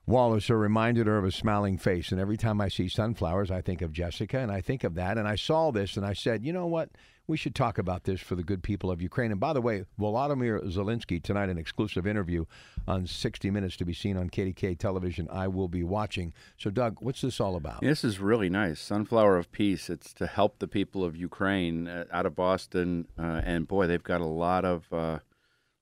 Wallace, 0.07 0.51
are 0.51 0.59
reminded 0.59 1.07
her 1.07 1.19
of 1.19 1.25
a 1.25 1.33
smiling 1.33 1.77
face. 1.77 2.13
And 2.13 2.21
every 2.21 2.37
time 2.37 2.61
I 2.61 2.69
see 2.69 2.89
sunflowers, 2.89 3.51
I 3.51 3.61
think 3.61 3.83
of 3.83 3.93
Jessica, 3.93 4.39
and 4.39 4.51
I 4.51 4.61
think 4.61 4.85
of 4.85 4.95
that. 4.95 5.19
And 5.19 5.27
I 5.29 5.37
saw 5.37 5.71
this, 5.71 5.97
and 5.97 6.07
I 6.07 6.13
said, 6.13 6.45
you 6.45 6.53
know 6.53 6.67
what? 6.67 6.91
We 7.31 7.37
should 7.37 7.55
talk 7.55 7.79
about 7.79 8.03
this 8.03 8.21
for 8.21 8.35
the 8.35 8.43
good 8.43 8.61
people 8.61 8.91
of 8.91 9.01
Ukraine. 9.01 9.31
And 9.31 9.39
by 9.39 9.53
the 9.53 9.61
way, 9.61 9.85
Volodymyr 10.01 10.65
Zelensky, 10.65 11.23
tonight, 11.23 11.49
an 11.49 11.59
exclusive 11.59 12.05
interview 12.05 12.45
on 12.89 13.07
60 13.07 13.53
Minutes 13.53 13.77
to 13.77 13.85
be 13.85 13.93
seen 13.95 14.17
on 14.17 14.29
KDK 14.29 14.77
television. 14.77 15.29
I 15.31 15.47
will 15.47 15.69
be 15.69 15.85
watching. 15.85 16.33
So, 16.59 16.71
Doug, 16.71 16.97
what's 16.99 17.21
this 17.21 17.41
all 17.41 17.55
about? 17.55 17.83
This 17.83 18.03
is 18.03 18.19
really 18.19 18.51
nice. 18.51 18.81
Sunflower 18.81 19.39
of 19.39 19.53
Peace. 19.53 19.89
It's 19.89 20.13
to 20.15 20.27
help 20.27 20.59
the 20.59 20.67
people 20.67 21.05
of 21.05 21.15
Ukraine 21.15 21.87
uh, 21.87 22.07
out 22.11 22.27
of 22.27 22.35
Boston, 22.35 23.07
uh, 23.17 23.43
and 23.45 23.69
boy, 23.69 23.87
they've 23.87 24.03
got 24.03 24.21
a 24.21 24.27
lot 24.27 24.65
of 24.65 24.93
uh, 24.93 25.21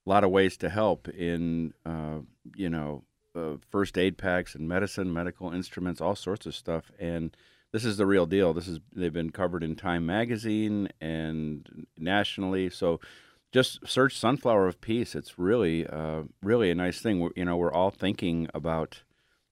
lot 0.05 0.25
of 0.25 0.31
ways 0.31 0.59
to 0.59 0.69
help 0.69 1.09
in 1.09 1.73
uh, 1.87 2.19
you 2.57 2.69
know 2.69 3.05
uh, 3.35 3.55
first 3.71 3.97
aid 3.97 4.19
packs 4.19 4.55
and 4.55 4.69
medicine, 4.69 5.15
medical 5.15 5.51
instruments, 5.51 6.03
all 6.03 6.15
sorts 6.15 6.45
of 6.45 6.55
stuff. 6.55 6.93
And 6.99 7.35
this 7.73 7.85
is 7.85 7.97
the 7.97 8.07
real 8.07 8.27
deal. 8.27 8.55
This 8.55 8.69
is 8.69 8.81
they've 8.95 9.13
been 9.13 9.31
covered 9.31 9.63
in 9.63 9.77
Time 9.77 10.07
magazine 10.07 10.89
and 11.01 11.87
nationally. 11.97 12.71
So 12.71 13.01
just 13.53 13.87
search 13.87 14.17
Sunflower 14.17 14.67
of 14.67 14.81
Peace. 14.81 15.15
It's 15.15 15.39
really 15.39 15.87
uh, 15.87 16.23
really 16.43 16.71
a 16.71 16.75
nice 16.75 17.01
thing. 17.01 17.21
We're, 17.21 17.31
you 17.37 17.45
know, 17.45 17.57
we're 17.57 17.73
all 17.73 17.91
thinking 17.91 18.49
about. 18.55 19.03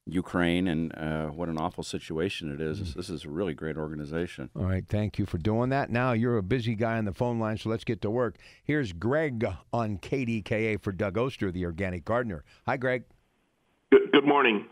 Ukraine 0.09 0.69
and 0.69 0.97
uh, 0.97 1.27
what 1.27 1.49
an 1.49 1.59
awful 1.59 1.83
situation 1.83 2.53
it 2.55 2.61
is. 2.61 2.95
This 2.95 3.11
is 3.11 3.25
a 3.25 3.29
really 3.29 3.55
great 3.55 3.77
organization. 3.77 4.51
All 4.55 4.63
right, 4.63 4.87
thank 4.87 5.19
you 5.19 5.27
for 5.27 5.37
doing 5.37 5.71
that. 5.71 5.91
Now 5.91 6.13
you're 6.13 6.37
a 6.37 6.45
busy 6.45 6.77
guy 6.77 6.97
on 6.97 7.07
the 7.07 7.13
phone 7.13 7.41
line, 7.41 7.59
so 7.59 7.69
let's 7.69 7.83
get 7.83 8.01
to 8.03 8.11
work. 8.11 8.37
Here's 8.63 8.93
Greg 8.93 9.45
on 9.73 9.99
KDKA 9.99 10.81
for 10.81 10.93
Doug 10.93 11.19
Oster, 11.19 11.51
the 11.51 11.65
organic 11.65 12.05
gardener. 12.05 12.45
Hi, 12.67 12.77
Greg. 12.77 13.03
Good, 13.91 14.13
good 14.13 14.25
morning. 14.25 14.67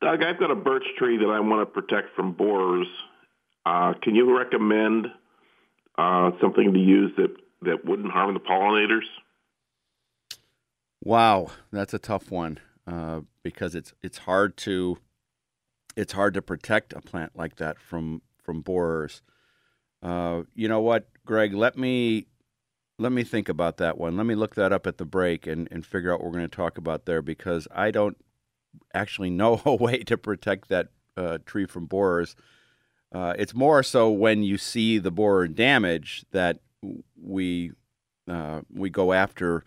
Doug, 0.00 0.22
I've 0.22 0.38
got 0.38 0.50
a 0.50 0.54
birch 0.54 0.84
tree 0.96 1.16
that 1.18 1.28
I 1.28 1.40
want 1.40 1.60
to 1.60 1.66
protect 1.66 2.14
from 2.14 2.32
borers. 2.32 2.86
Uh, 3.66 3.94
can 4.00 4.14
you 4.14 4.36
recommend 4.36 5.08
uh, 5.98 6.30
something 6.40 6.72
to 6.72 6.78
use 6.78 7.12
that, 7.16 7.34
that 7.62 7.84
wouldn't 7.84 8.12
harm 8.12 8.34
the 8.34 8.40
pollinators? 8.40 9.06
Wow, 11.02 11.48
that's 11.72 11.94
a 11.94 11.98
tough 11.98 12.30
one 12.30 12.58
uh, 12.86 13.20
because 13.42 13.74
it's 13.74 13.92
it's 14.02 14.18
hard 14.18 14.56
to 14.58 14.98
it's 15.96 16.12
hard 16.12 16.34
to 16.34 16.42
protect 16.42 16.92
a 16.92 17.00
plant 17.00 17.32
like 17.36 17.56
that 17.56 17.78
from 17.78 18.22
from 18.42 18.62
borers. 18.62 19.22
Uh, 20.02 20.42
you 20.54 20.68
know 20.68 20.80
what, 20.80 21.08
Greg? 21.24 21.54
Let 21.54 21.76
me 21.76 22.26
let 22.98 23.12
me 23.12 23.22
think 23.22 23.48
about 23.48 23.76
that 23.78 23.96
one. 23.96 24.16
Let 24.16 24.26
me 24.26 24.34
look 24.34 24.54
that 24.56 24.72
up 24.72 24.86
at 24.86 24.98
the 24.98 25.04
break 25.04 25.46
and, 25.46 25.68
and 25.70 25.86
figure 25.86 26.12
out 26.12 26.20
what 26.20 26.26
we're 26.26 26.38
going 26.38 26.50
to 26.50 26.56
talk 26.56 26.78
about 26.78 27.04
there 27.04 27.22
because 27.22 27.68
I 27.72 27.90
don't 27.90 28.16
actually 28.94 29.30
no 29.30 29.60
way 29.80 29.98
to 30.04 30.16
protect 30.16 30.68
that 30.68 30.88
uh, 31.16 31.38
tree 31.44 31.66
from 31.66 31.86
borers. 31.86 32.36
Uh, 33.12 33.34
it's 33.38 33.54
more 33.54 33.82
so 33.82 34.10
when 34.10 34.42
you 34.42 34.58
see 34.58 34.98
the 34.98 35.10
borer 35.10 35.48
damage 35.48 36.24
that 36.32 36.58
we 37.20 37.72
uh, 38.28 38.60
we 38.72 38.90
go 38.90 39.12
after 39.12 39.64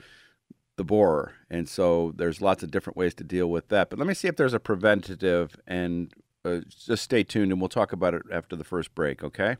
the 0.77 0.83
borer, 0.83 1.33
and 1.49 1.67
so 1.67 2.13
there's 2.15 2.41
lots 2.41 2.61
of 2.61 2.69
different 2.69 2.95
ways 2.95 3.15
to 3.15 3.23
deal 3.23 3.49
with 3.49 3.69
that. 3.69 3.89
But 3.89 3.97
let 3.97 4.07
me 4.07 4.13
see 4.13 4.27
if 4.27 4.35
there's 4.35 4.53
a 4.53 4.59
preventative, 4.59 5.55
and 5.65 6.13
uh, 6.45 6.59
just 6.69 7.03
stay 7.03 7.23
tuned, 7.23 7.51
and 7.51 7.59
we'll 7.59 7.69
talk 7.69 7.91
about 7.91 8.13
it 8.13 8.21
after 8.31 8.55
the 8.55 8.63
first 8.63 8.93
break. 8.93 9.23
Okay? 9.23 9.57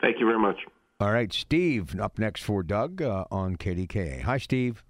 Thank 0.00 0.20
you 0.20 0.26
very 0.26 0.38
much. 0.38 0.58
All 1.00 1.12
right, 1.12 1.32
Steve, 1.32 1.98
up 2.00 2.18
next 2.18 2.42
for 2.42 2.62
Doug 2.62 3.02
uh, 3.02 3.24
on 3.30 3.56
KDKA. 3.56 4.22
Hi, 4.22 4.38
Steve. 4.38 4.84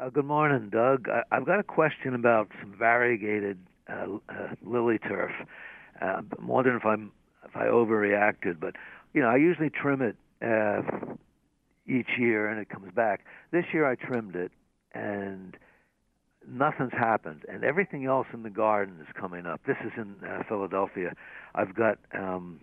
Uh, 0.00 0.08
good 0.08 0.24
morning, 0.24 0.70
Doug. 0.70 1.08
I, 1.10 1.22
I've 1.30 1.44
got 1.44 1.60
a 1.60 1.62
question 1.62 2.14
about 2.14 2.48
some 2.60 2.74
variegated 2.78 3.58
uh, 3.86 4.06
uh, 4.30 4.54
lily 4.64 4.98
turf. 4.98 5.30
Uh, 6.00 6.22
I'm 6.38 6.46
wondering 6.46 6.76
if 6.78 6.86
I'm 6.86 7.12
if 7.44 7.54
I 7.54 7.64
overreacted, 7.66 8.60
but 8.60 8.76
you 9.12 9.20
know, 9.20 9.28
I 9.28 9.36
usually 9.36 9.68
trim 9.68 10.00
it 10.00 10.16
uh, 10.42 10.80
each 11.86 12.18
year 12.18 12.48
and 12.48 12.58
it 12.58 12.70
comes 12.70 12.90
back. 12.94 13.26
This 13.50 13.64
year 13.74 13.90
I 13.90 13.94
trimmed 13.94 14.36
it 14.36 14.52
and 14.94 15.56
nothing's 16.48 16.92
happened, 16.92 17.44
and 17.52 17.62
everything 17.62 18.06
else 18.06 18.26
in 18.32 18.42
the 18.42 18.50
garden 18.50 18.96
is 19.02 19.08
coming 19.20 19.44
up. 19.44 19.60
This 19.66 19.76
is 19.84 19.92
in 19.98 20.14
uh, 20.26 20.44
Philadelphia. 20.48 21.12
I've 21.54 21.74
got 21.74 21.98
um, 22.14 22.60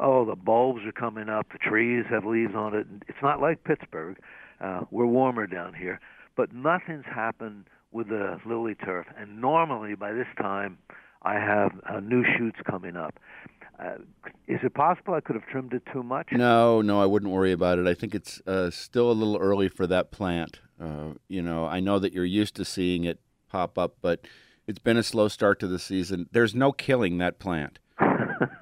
oh, 0.00 0.24
the 0.24 0.36
bulbs 0.36 0.80
are 0.86 0.92
coming 0.92 1.28
up. 1.28 1.48
The 1.52 1.58
trees 1.58 2.06
have 2.08 2.24
leaves 2.24 2.54
on 2.54 2.74
it. 2.74 2.86
It's 3.08 3.22
not 3.22 3.42
like 3.42 3.64
Pittsburgh. 3.64 4.16
Uh, 4.58 4.82
we're 4.90 5.06
warmer 5.06 5.46
down 5.46 5.74
here, 5.74 6.00
but 6.36 6.52
nothing's 6.52 7.04
happened 7.06 7.64
with 7.92 8.08
the 8.08 8.38
lily 8.46 8.74
turf. 8.74 9.06
And 9.18 9.40
normally 9.40 9.94
by 9.94 10.12
this 10.12 10.26
time, 10.40 10.78
I 11.22 11.34
have 11.34 11.72
uh, 11.88 12.00
new 12.00 12.24
shoots 12.36 12.58
coming 12.68 12.96
up. 12.96 13.18
Uh, 13.78 13.96
is 14.46 14.60
it 14.62 14.74
possible 14.74 15.14
I 15.14 15.20
could 15.20 15.36
have 15.36 15.46
trimmed 15.46 15.74
it 15.74 15.82
too 15.92 16.02
much? 16.02 16.28
No, 16.32 16.80
no, 16.80 17.00
I 17.00 17.06
wouldn't 17.06 17.32
worry 17.32 17.52
about 17.52 17.78
it. 17.78 17.86
I 17.86 17.94
think 17.94 18.14
it's 18.14 18.40
uh, 18.46 18.70
still 18.70 19.10
a 19.10 19.12
little 19.12 19.36
early 19.36 19.68
for 19.68 19.86
that 19.86 20.10
plant. 20.10 20.60
Uh, 20.80 21.14
you 21.28 21.42
know, 21.42 21.66
I 21.66 21.80
know 21.80 21.98
that 21.98 22.12
you're 22.12 22.24
used 22.24 22.56
to 22.56 22.64
seeing 22.64 23.04
it 23.04 23.20
pop 23.48 23.76
up, 23.76 23.96
but 24.00 24.26
it's 24.66 24.78
been 24.78 24.96
a 24.96 25.02
slow 25.02 25.28
start 25.28 25.58
to 25.60 25.66
the 25.66 25.78
season. 25.78 26.28
There's 26.32 26.54
no 26.54 26.72
killing 26.72 27.18
that 27.18 27.38
plant. 27.38 27.78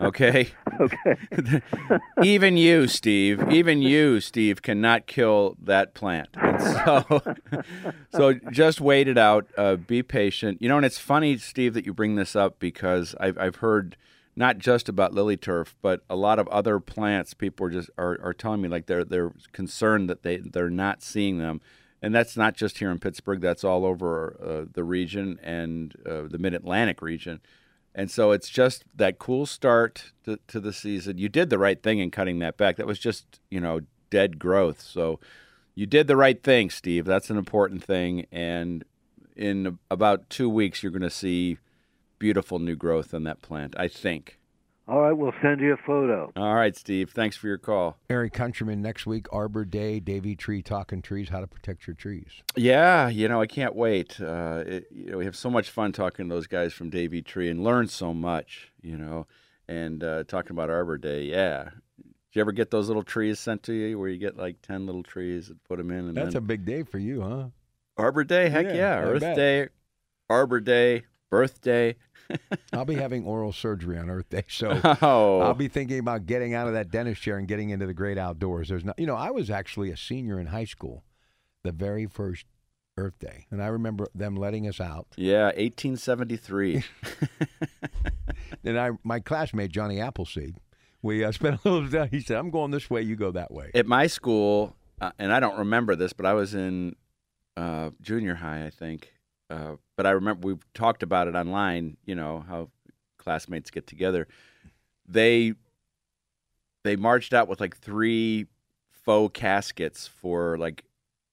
Okay. 0.00 0.48
okay. 0.80 1.16
even 2.22 2.56
you, 2.56 2.86
Steve, 2.86 3.42
even 3.50 3.82
you, 3.82 4.20
Steve, 4.20 4.62
cannot 4.62 5.06
kill 5.06 5.56
that 5.62 5.94
plant. 5.94 6.28
And 6.34 6.62
so, 6.62 7.22
so 8.14 8.34
just 8.50 8.80
wait 8.80 9.08
it 9.08 9.18
out. 9.18 9.46
Uh, 9.56 9.76
be 9.76 10.02
patient. 10.02 10.60
You 10.60 10.68
know, 10.68 10.76
and 10.76 10.86
it's 10.86 10.98
funny, 10.98 11.36
Steve, 11.38 11.74
that 11.74 11.86
you 11.86 11.92
bring 11.92 12.16
this 12.16 12.36
up 12.36 12.58
because 12.58 13.14
I've 13.20 13.38
I've 13.38 13.56
heard 13.56 13.96
not 14.36 14.58
just 14.58 14.88
about 14.88 15.14
lily 15.14 15.36
turf, 15.36 15.74
but 15.80 16.02
a 16.10 16.16
lot 16.16 16.38
of 16.38 16.48
other 16.48 16.80
plants. 16.80 17.34
People 17.34 17.66
are 17.66 17.70
just 17.70 17.90
are, 17.98 18.18
are 18.22 18.34
telling 18.34 18.60
me 18.60 18.68
like 18.68 18.86
they're 18.86 19.04
they're 19.04 19.32
concerned 19.52 20.08
that 20.10 20.22
they 20.22 20.38
they're 20.38 20.70
not 20.70 21.02
seeing 21.02 21.38
them. 21.38 21.60
And 22.02 22.14
that's 22.14 22.36
not 22.36 22.54
just 22.54 22.78
here 22.78 22.90
in 22.90 22.98
Pittsburgh. 22.98 23.40
That's 23.40 23.64
all 23.64 23.86
over 23.86 24.36
uh, 24.42 24.70
the 24.70 24.84
region 24.84 25.40
and 25.42 25.94
uh, 26.04 26.24
the 26.28 26.36
Mid 26.36 26.52
Atlantic 26.52 27.00
region. 27.00 27.40
And 27.94 28.10
so 28.10 28.32
it's 28.32 28.48
just 28.48 28.84
that 28.96 29.18
cool 29.18 29.46
start 29.46 30.12
to, 30.24 30.38
to, 30.48 30.58
the 30.58 30.72
season. 30.72 31.18
You 31.18 31.28
did 31.28 31.48
the 31.48 31.58
right 31.58 31.80
thing 31.80 32.00
in 32.00 32.10
cutting 32.10 32.40
that 32.40 32.56
back. 32.56 32.76
That 32.76 32.86
was 32.86 32.98
just, 32.98 33.40
you 33.50 33.60
know, 33.60 33.82
dead 34.10 34.38
growth. 34.38 34.80
So 34.80 35.20
you 35.74 35.86
did 35.86 36.08
the 36.08 36.16
right 36.16 36.42
thing, 36.42 36.70
Steve. 36.70 37.04
That's 37.04 37.30
an 37.30 37.36
important 37.36 37.84
thing. 37.84 38.26
And 38.32 38.84
in 39.36 39.78
about 39.90 40.28
two 40.28 40.48
weeks, 40.48 40.82
you're 40.82 40.92
going 40.92 41.02
to 41.02 41.10
see 41.10 41.58
beautiful 42.18 42.58
new 42.58 42.76
growth 42.76 43.14
on 43.14 43.24
that 43.24 43.42
plant, 43.42 43.74
I 43.78 43.88
think. 43.88 44.38
All 44.86 45.00
right, 45.00 45.12
we'll 45.12 45.32
send 45.40 45.60
you 45.60 45.72
a 45.72 45.76
photo. 45.78 46.30
All 46.36 46.54
right, 46.54 46.76
Steve. 46.76 47.10
Thanks 47.10 47.38
for 47.38 47.46
your 47.46 47.56
call. 47.56 47.96
Eric 48.10 48.34
Countryman 48.34 48.82
next 48.82 49.06
week, 49.06 49.26
Arbor 49.32 49.64
Day, 49.64 49.98
Davy 49.98 50.36
Tree 50.36 50.60
Talking 50.60 51.00
Trees, 51.00 51.30
how 51.30 51.40
to 51.40 51.46
protect 51.46 51.86
your 51.86 51.94
trees. 51.94 52.42
Yeah, 52.54 53.08
you 53.08 53.26
know, 53.26 53.40
I 53.40 53.46
can't 53.46 53.74
wait. 53.74 54.20
Uh, 54.20 54.62
it, 54.66 54.86
you 54.90 55.10
know, 55.10 55.18
we 55.18 55.24
have 55.24 55.36
so 55.36 55.48
much 55.48 55.70
fun 55.70 55.92
talking 55.92 56.28
to 56.28 56.34
those 56.34 56.46
guys 56.46 56.74
from 56.74 56.90
Davy 56.90 57.22
Tree 57.22 57.48
and 57.48 57.64
learn 57.64 57.88
so 57.88 58.12
much, 58.12 58.72
you 58.82 58.98
know, 58.98 59.26
and 59.66 60.04
uh, 60.04 60.24
talking 60.24 60.50
about 60.50 60.68
Arbor 60.68 60.98
Day. 60.98 61.22
Yeah. 61.22 61.70
Did 61.96 62.38
you 62.38 62.40
ever 62.42 62.52
get 62.52 62.70
those 62.70 62.88
little 62.88 63.04
trees 63.04 63.40
sent 63.40 63.62
to 63.62 63.72
you 63.72 63.98
where 63.98 64.10
you 64.10 64.18
get 64.18 64.36
like 64.36 64.60
10 64.60 64.84
little 64.84 65.02
trees 65.02 65.48
and 65.48 65.64
put 65.64 65.78
them 65.78 65.90
in? 65.90 66.08
And 66.08 66.16
That's 66.16 66.34
then... 66.34 66.42
a 66.42 66.46
big 66.46 66.66
day 66.66 66.82
for 66.82 66.98
you, 66.98 67.22
huh? 67.22 67.44
Arbor 67.96 68.24
Day? 68.24 68.50
Heck 68.50 68.66
Yeah, 68.66 68.74
yeah. 68.74 68.98
Earth 68.98 69.20
bet. 69.22 69.36
Day, 69.36 69.68
Arbor 70.28 70.60
Day, 70.60 71.04
birthday. 71.30 71.96
I'll 72.72 72.84
be 72.84 72.94
having 72.94 73.24
oral 73.24 73.52
surgery 73.52 73.98
on 73.98 74.08
Earth 74.10 74.28
Day, 74.30 74.44
so 74.48 74.80
Oh. 75.02 75.40
I'll 75.40 75.54
be 75.54 75.68
thinking 75.68 75.98
about 75.98 76.26
getting 76.26 76.54
out 76.54 76.66
of 76.66 76.72
that 76.74 76.90
dentist 76.90 77.22
chair 77.22 77.38
and 77.38 77.46
getting 77.48 77.70
into 77.70 77.86
the 77.86 77.94
great 77.94 78.18
outdoors. 78.18 78.68
There's 78.68 78.84
not, 78.84 78.98
you 78.98 79.06
know, 79.06 79.16
I 79.16 79.30
was 79.30 79.50
actually 79.50 79.90
a 79.90 79.96
senior 79.96 80.38
in 80.40 80.46
high 80.46 80.64
school, 80.64 81.04
the 81.62 81.72
very 81.72 82.06
first 82.06 82.46
Earth 82.96 83.18
Day, 83.18 83.46
and 83.50 83.62
I 83.62 83.66
remember 83.66 84.06
them 84.14 84.36
letting 84.36 84.68
us 84.68 84.80
out. 84.80 85.06
Yeah, 85.16 85.46
1873. 85.46 86.84
And 88.64 88.78
I, 88.80 88.90
my 89.02 89.20
classmate 89.20 89.72
Johnny 89.72 90.00
Appleseed, 90.00 90.58
we 91.02 91.24
uh, 91.24 91.32
spent 91.32 91.60
a 91.64 91.68
little. 91.68 91.90
time. 91.90 92.08
He 92.10 92.20
said, 92.20 92.36
"I'm 92.38 92.50
going 92.50 92.70
this 92.70 92.88
way, 92.88 93.02
you 93.02 93.16
go 93.16 93.30
that 93.32 93.50
way." 93.52 93.70
At 93.74 93.86
my 93.86 94.06
school, 94.06 94.76
uh, 95.00 95.10
and 95.18 95.32
I 95.32 95.40
don't 95.40 95.58
remember 95.58 95.96
this, 95.96 96.12
but 96.12 96.24
I 96.24 96.34
was 96.34 96.54
in 96.54 96.94
uh, 97.56 97.90
junior 98.00 98.36
high, 98.36 98.64
I 98.64 98.70
think. 98.70 99.12
Uh, 99.50 99.76
but 99.96 100.06
I 100.06 100.10
remember 100.10 100.46
we 100.48 100.56
talked 100.74 101.02
about 101.02 101.28
it 101.28 101.34
online. 101.34 101.96
You 102.04 102.14
know 102.14 102.44
how 102.48 102.70
classmates 103.18 103.70
get 103.70 103.86
together. 103.86 104.26
They 105.06 105.54
they 106.82 106.96
marched 106.96 107.32
out 107.32 107.48
with 107.48 107.60
like 107.60 107.76
three 107.76 108.46
faux 108.90 109.38
caskets 109.38 110.06
for 110.06 110.56
like 110.58 110.84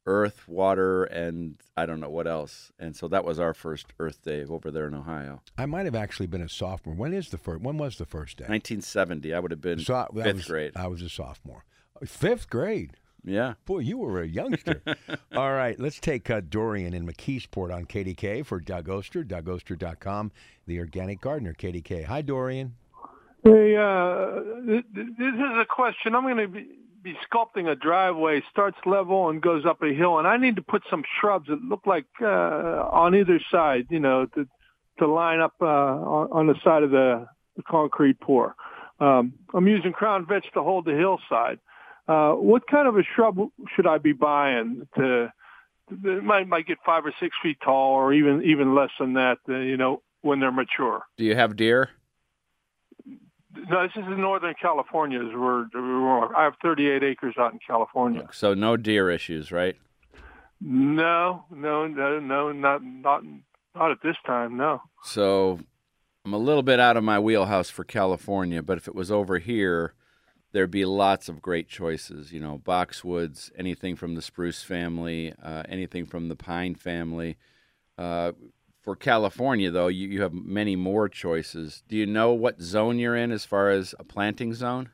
Earth, 0.07 0.47
water, 0.47 1.03
and 1.03 1.61
I 1.77 1.85
don't 1.85 1.99
know 1.99 2.09
what 2.09 2.25
else. 2.25 2.71
And 2.79 2.95
so 2.95 3.07
that 3.09 3.23
was 3.23 3.39
our 3.39 3.53
first 3.53 3.93
Earth 3.99 4.23
Day 4.23 4.43
over 4.43 4.71
there 4.71 4.87
in 4.87 4.95
Ohio, 4.95 5.41
I 5.59 5.67
might 5.67 5.85
have 5.85 5.93
actually 5.95 6.25
been 6.25 6.41
a 6.41 6.49
sophomore. 6.49 6.95
When 6.95 7.13
is 7.13 7.29
the 7.29 7.37
first? 7.37 7.61
When 7.61 7.77
was 7.77 7.97
the 7.97 8.05
first 8.07 8.37
day? 8.37 8.45
1970. 8.45 9.31
I 9.33 9.39
would 9.39 9.51
have 9.51 9.61
been 9.61 9.79
So 9.79 9.93
I- 9.95 10.23
fifth 10.23 10.35
was- 10.35 10.45
grade. 10.47 10.71
I 10.75 10.87
was 10.87 11.01
a 11.03 11.09
sophomore. 11.09 11.65
Fifth 12.03 12.49
grade. 12.49 12.97
Yeah. 13.23 13.53
Boy, 13.65 13.79
you 13.79 13.97
were 13.97 14.21
a 14.21 14.27
youngster. 14.27 14.81
All 15.35 15.53
right, 15.53 15.79
let's 15.79 15.99
take 15.99 16.29
uh, 16.29 16.41
Dorian 16.47 16.93
in 16.93 17.05
McKeesport 17.05 17.73
on 17.73 17.85
KDK 17.85 18.45
for 18.45 18.59
Doug 18.59 18.89
Oster, 18.89 19.23
DougOster.com, 19.23 20.31
the 20.67 20.79
organic 20.79 21.21
gardener, 21.21 21.53
KDK. 21.53 22.05
Hi, 22.05 22.21
Dorian. 22.21 22.75
Hey, 23.43 23.75
uh, 23.75 24.41
th- 24.65 24.85
th- 24.93 25.07
this 25.17 25.33
is 25.33 25.57
a 25.59 25.65
question. 25.67 26.15
I'm 26.15 26.23
going 26.23 26.37
to 26.37 26.47
be, 26.47 26.67
be 27.03 27.15
sculpting 27.31 27.71
a 27.71 27.75
driveway, 27.75 28.41
starts 28.51 28.77
level 28.85 29.29
and 29.29 29.41
goes 29.41 29.65
up 29.65 29.81
a 29.81 29.93
hill, 29.93 30.19
and 30.19 30.27
I 30.27 30.37
need 30.37 30.55
to 30.57 30.61
put 30.61 30.83
some 30.89 31.03
shrubs 31.19 31.47
that 31.47 31.61
look 31.63 31.87
like 31.87 32.05
uh, 32.21 32.25
on 32.25 33.15
either 33.15 33.39
side, 33.51 33.87
you 33.89 33.99
know, 33.99 34.27
to 34.35 34.47
to 34.99 35.07
line 35.07 35.39
up 35.39 35.55
uh, 35.61 35.65
on, 35.65 36.29
on 36.31 36.47
the 36.47 36.55
side 36.63 36.83
of 36.83 36.91
the, 36.91 37.27
the 37.55 37.63
concrete 37.63 38.19
pour. 38.19 38.55
Um, 38.99 39.33
I'm 39.53 39.67
using 39.67 39.91
crown 39.91 40.27
vetch 40.27 40.45
to 40.53 40.61
hold 40.61 40.85
the 40.85 40.93
hillside. 40.93 41.59
Uh, 42.07 42.33
what 42.33 42.63
kind 42.67 42.87
of 42.87 42.97
a 42.97 43.03
shrub 43.15 43.37
should 43.75 43.87
I 43.87 43.97
be 43.97 44.13
buying 44.13 44.87
to? 44.97 45.31
It 45.91 46.23
might 46.23 46.47
might 46.47 46.67
get 46.67 46.77
five 46.85 47.05
or 47.05 47.13
six 47.19 47.35
feet 47.43 47.57
tall, 47.63 47.93
or 47.93 48.13
even 48.13 48.43
even 48.43 48.75
less 48.75 48.91
than 48.99 49.13
that. 49.13 49.37
Uh, 49.47 49.57
you 49.57 49.77
know, 49.77 50.01
when 50.21 50.39
they're 50.39 50.51
mature. 50.51 51.03
Do 51.17 51.25
you 51.25 51.35
have 51.35 51.55
deer? 51.55 51.89
No, 53.53 53.83
this 53.83 53.91
is 53.95 54.07
in 54.07 54.21
Northern 54.21 54.53
California. 54.61 55.19
is 55.19 55.33
Where, 55.33 55.67
where 55.73 56.35
I 56.37 56.45
have 56.45 56.53
38 56.61 57.03
acres 57.03 57.35
out 57.37 57.51
in 57.51 57.59
California. 57.65 58.27
So 58.31 58.53
no 58.53 58.77
deer 58.77 59.11
issues, 59.11 59.51
right? 59.51 59.75
No, 60.61 61.43
no, 61.51 61.87
no, 61.87 62.19
no, 62.19 62.51
not 62.51 62.83
not 62.83 63.23
not 63.75 63.91
at 63.91 63.97
this 64.03 64.15
time. 64.25 64.57
No. 64.57 64.81
So 65.03 65.59
I'm 66.23 66.33
a 66.33 66.37
little 66.37 66.63
bit 66.63 66.79
out 66.79 66.97
of 66.97 67.03
my 67.03 67.19
wheelhouse 67.19 67.69
for 67.69 67.83
California, 67.83 68.61
but 68.61 68.77
if 68.77 68.87
it 68.87 68.93
was 68.93 69.11
over 69.11 69.39
here, 69.39 69.93
there'd 70.51 70.71
be 70.71 70.85
lots 70.85 71.29
of 71.29 71.41
great 71.41 71.67
choices. 71.67 72.31
You 72.31 72.39
know, 72.39 72.61
boxwoods, 72.63 73.51
anything 73.57 73.95
from 73.95 74.15
the 74.15 74.21
spruce 74.21 74.63
family, 74.63 75.33
uh, 75.41 75.63
anything 75.67 76.05
from 76.05 76.27
the 76.27 76.35
pine 76.35 76.75
family. 76.75 77.37
Uh, 77.97 78.33
for 78.81 78.95
California, 78.95 79.69
though, 79.69 79.87
you, 79.87 80.07
you 80.07 80.21
have 80.21 80.33
many 80.33 80.75
more 80.75 81.07
choices. 81.07 81.83
Do 81.87 81.95
you 81.95 82.05
know 82.05 82.33
what 82.33 82.61
zone 82.61 82.97
you're 82.97 83.15
in 83.15 83.31
as 83.31 83.45
far 83.45 83.69
as 83.69 83.93
a 83.99 84.03
planting 84.03 84.53
zone? 84.53 84.89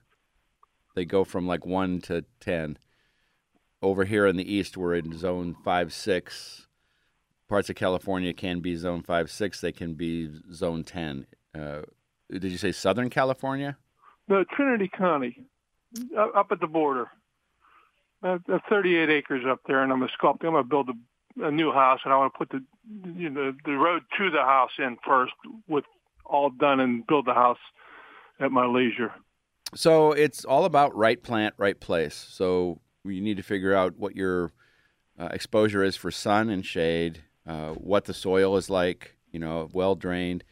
They 0.95 1.05
go 1.05 1.23
from 1.23 1.47
like 1.47 1.65
one 1.65 2.01
to 2.01 2.25
ten. 2.39 2.77
Over 3.81 4.05
here 4.05 4.25
in 4.25 4.35
the 4.35 4.51
east, 4.51 4.75
we're 4.75 4.95
in 4.95 5.17
zone 5.17 5.55
five, 5.63 5.93
six. 5.93 6.67
Parts 7.47 7.69
of 7.69 7.75
California 7.75 8.33
can 8.33 8.59
be 8.59 8.75
zone 8.75 9.03
five, 9.03 9.31
six. 9.31 9.61
They 9.61 9.71
can 9.71 9.93
be 9.93 10.29
zone 10.51 10.83
ten. 10.83 11.27
Uh, 11.55 11.83
did 12.29 12.51
you 12.51 12.57
say 12.57 12.71
Southern 12.71 13.09
California? 13.09 13.77
No, 14.27 14.43
Trinity 14.43 14.89
County, 14.95 15.45
up 16.17 16.47
at 16.51 16.59
the 16.59 16.67
border. 16.67 17.09
I 18.23 18.31
have 18.31 18.61
38 18.69 19.09
acres 19.09 19.43
up 19.47 19.61
there, 19.67 19.83
and 19.83 19.91
I'm 19.91 20.03
a 20.03 20.07
sculpting. 20.07 20.45
I'm 20.45 20.53
going 20.53 20.63
to 20.63 20.69
build 20.69 20.89
a, 20.89 21.45
a 21.45 21.51
new 21.51 21.71
house, 21.71 21.99
and 22.03 22.13
I 22.13 22.17
want 22.17 22.33
to 22.33 22.37
put 22.37 22.49
the 22.49 22.63
you 23.15 23.29
know 23.29 23.53
the 23.63 23.73
road 23.73 24.03
to 24.17 24.29
the 24.29 24.41
house 24.41 24.71
in 24.79 24.97
first, 25.05 25.33
with 25.67 25.85
all 26.25 26.49
done, 26.49 26.79
and 26.79 27.05
build 27.05 27.25
the 27.25 27.33
house 27.33 27.59
at 28.39 28.51
my 28.51 28.65
leisure. 28.65 29.13
So 29.75 30.11
it's 30.13 30.45
all 30.45 30.65
about 30.65 30.95
right 30.95 31.21
plant, 31.21 31.53
right 31.57 31.79
place. 31.79 32.15
So 32.15 32.81
you 33.03 33.21
need 33.21 33.37
to 33.37 33.43
figure 33.43 33.73
out 33.73 33.97
what 33.97 34.15
your 34.15 34.51
uh, 35.19 35.29
exposure 35.31 35.83
is 35.83 35.95
for 35.95 36.11
sun 36.11 36.49
and 36.49 36.65
shade, 36.65 37.23
uh, 37.45 37.69
what 37.73 38.05
the 38.05 38.13
soil 38.13 38.57
is 38.57 38.69
like, 38.69 39.15
you 39.31 39.39
know, 39.39 39.69
well 39.73 39.95
drained, 39.95 40.43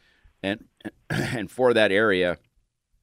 and 0.43 0.65
and 1.09 1.49
for 1.49 1.73
that 1.73 1.91
area, 1.91 2.37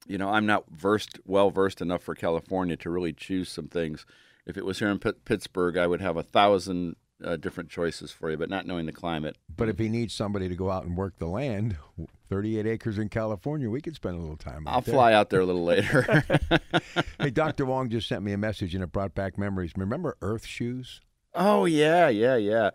you 0.07 0.17
know, 0.17 0.29
I'm 0.29 0.45
not 0.45 0.65
versed, 0.69 1.19
well 1.25 1.49
versed 1.49 1.81
enough 1.81 2.03
for 2.03 2.15
California 2.15 2.75
to 2.77 2.89
really 2.89 3.13
choose 3.13 3.49
some 3.49 3.67
things. 3.67 4.05
If 4.45 4.57
it 4.57 4.65
was 4.65 4.79
here 4.79 4.89
in 4.89 4.99
Pitt- 4.99 5.25
Pittsburgh, 5.25 5.77
I 5.77 5.87
would 5.87 6.01
have 6.01 6.17
a 6.17 6.23
thousand 6.23 6.95
uh, 7.23 7.37
different 7.37 7.69
choices 7.69 8.11
for 8.11 8.29
you, 8.29 8.37
but 8.37 8.49
not 8.49 8.65
knowing 8.65 8.85
the 8.85 8.91
climate. 8.91 9.37
But 9.55 9.69
if 9.69 9.79
he 9.79 9.87
needs 9.87 10.13
somebody 10.13 10.49
to 10.49 10.55
go 10.55 10.69
out 10.69 10.83
and 10.83 10.97
work 10.97 11.17
the 11.17 11.27
land, 11.27 11.77
38 12.29 12.65
acres 12.65 12.97
in 12.97 13.07
California, 13.09 13.69
we 13.69 13.81
could 13.81 13.95
spend 13.95 14.15
a 14.15 14.19
little 14.19 14.35
time. 14.35 14.67
I'll 14.67 14.81
there. 14.81 14.93
fly 14.93 15.13
out 15.13 15.29
there 15.29 15.41
a 15.41 15.45
little 15.45 15.63
later. 15.63 16.25
Hey, 17.19 17.29
Dr. 17.29 17.65
Wong 17.65 17.89
just 17.89 18.09
sent 18.09 18.21
me 18.21 18.33
a 18.33 18.37
message 18.37 18.75
and 18.75 18.83
it 18.83 18.91
brought 18.91 19.15
back 19.15 19.37
memories. 19.37 19.71
Remember 19.77 20.17
Earth 20.21 20.45
shoes? 20.45 20.99
Oh 21.33 21.63
yeah, 21.63 22.09
yeah, 22.09 22.35
yeah. 22.35 22.71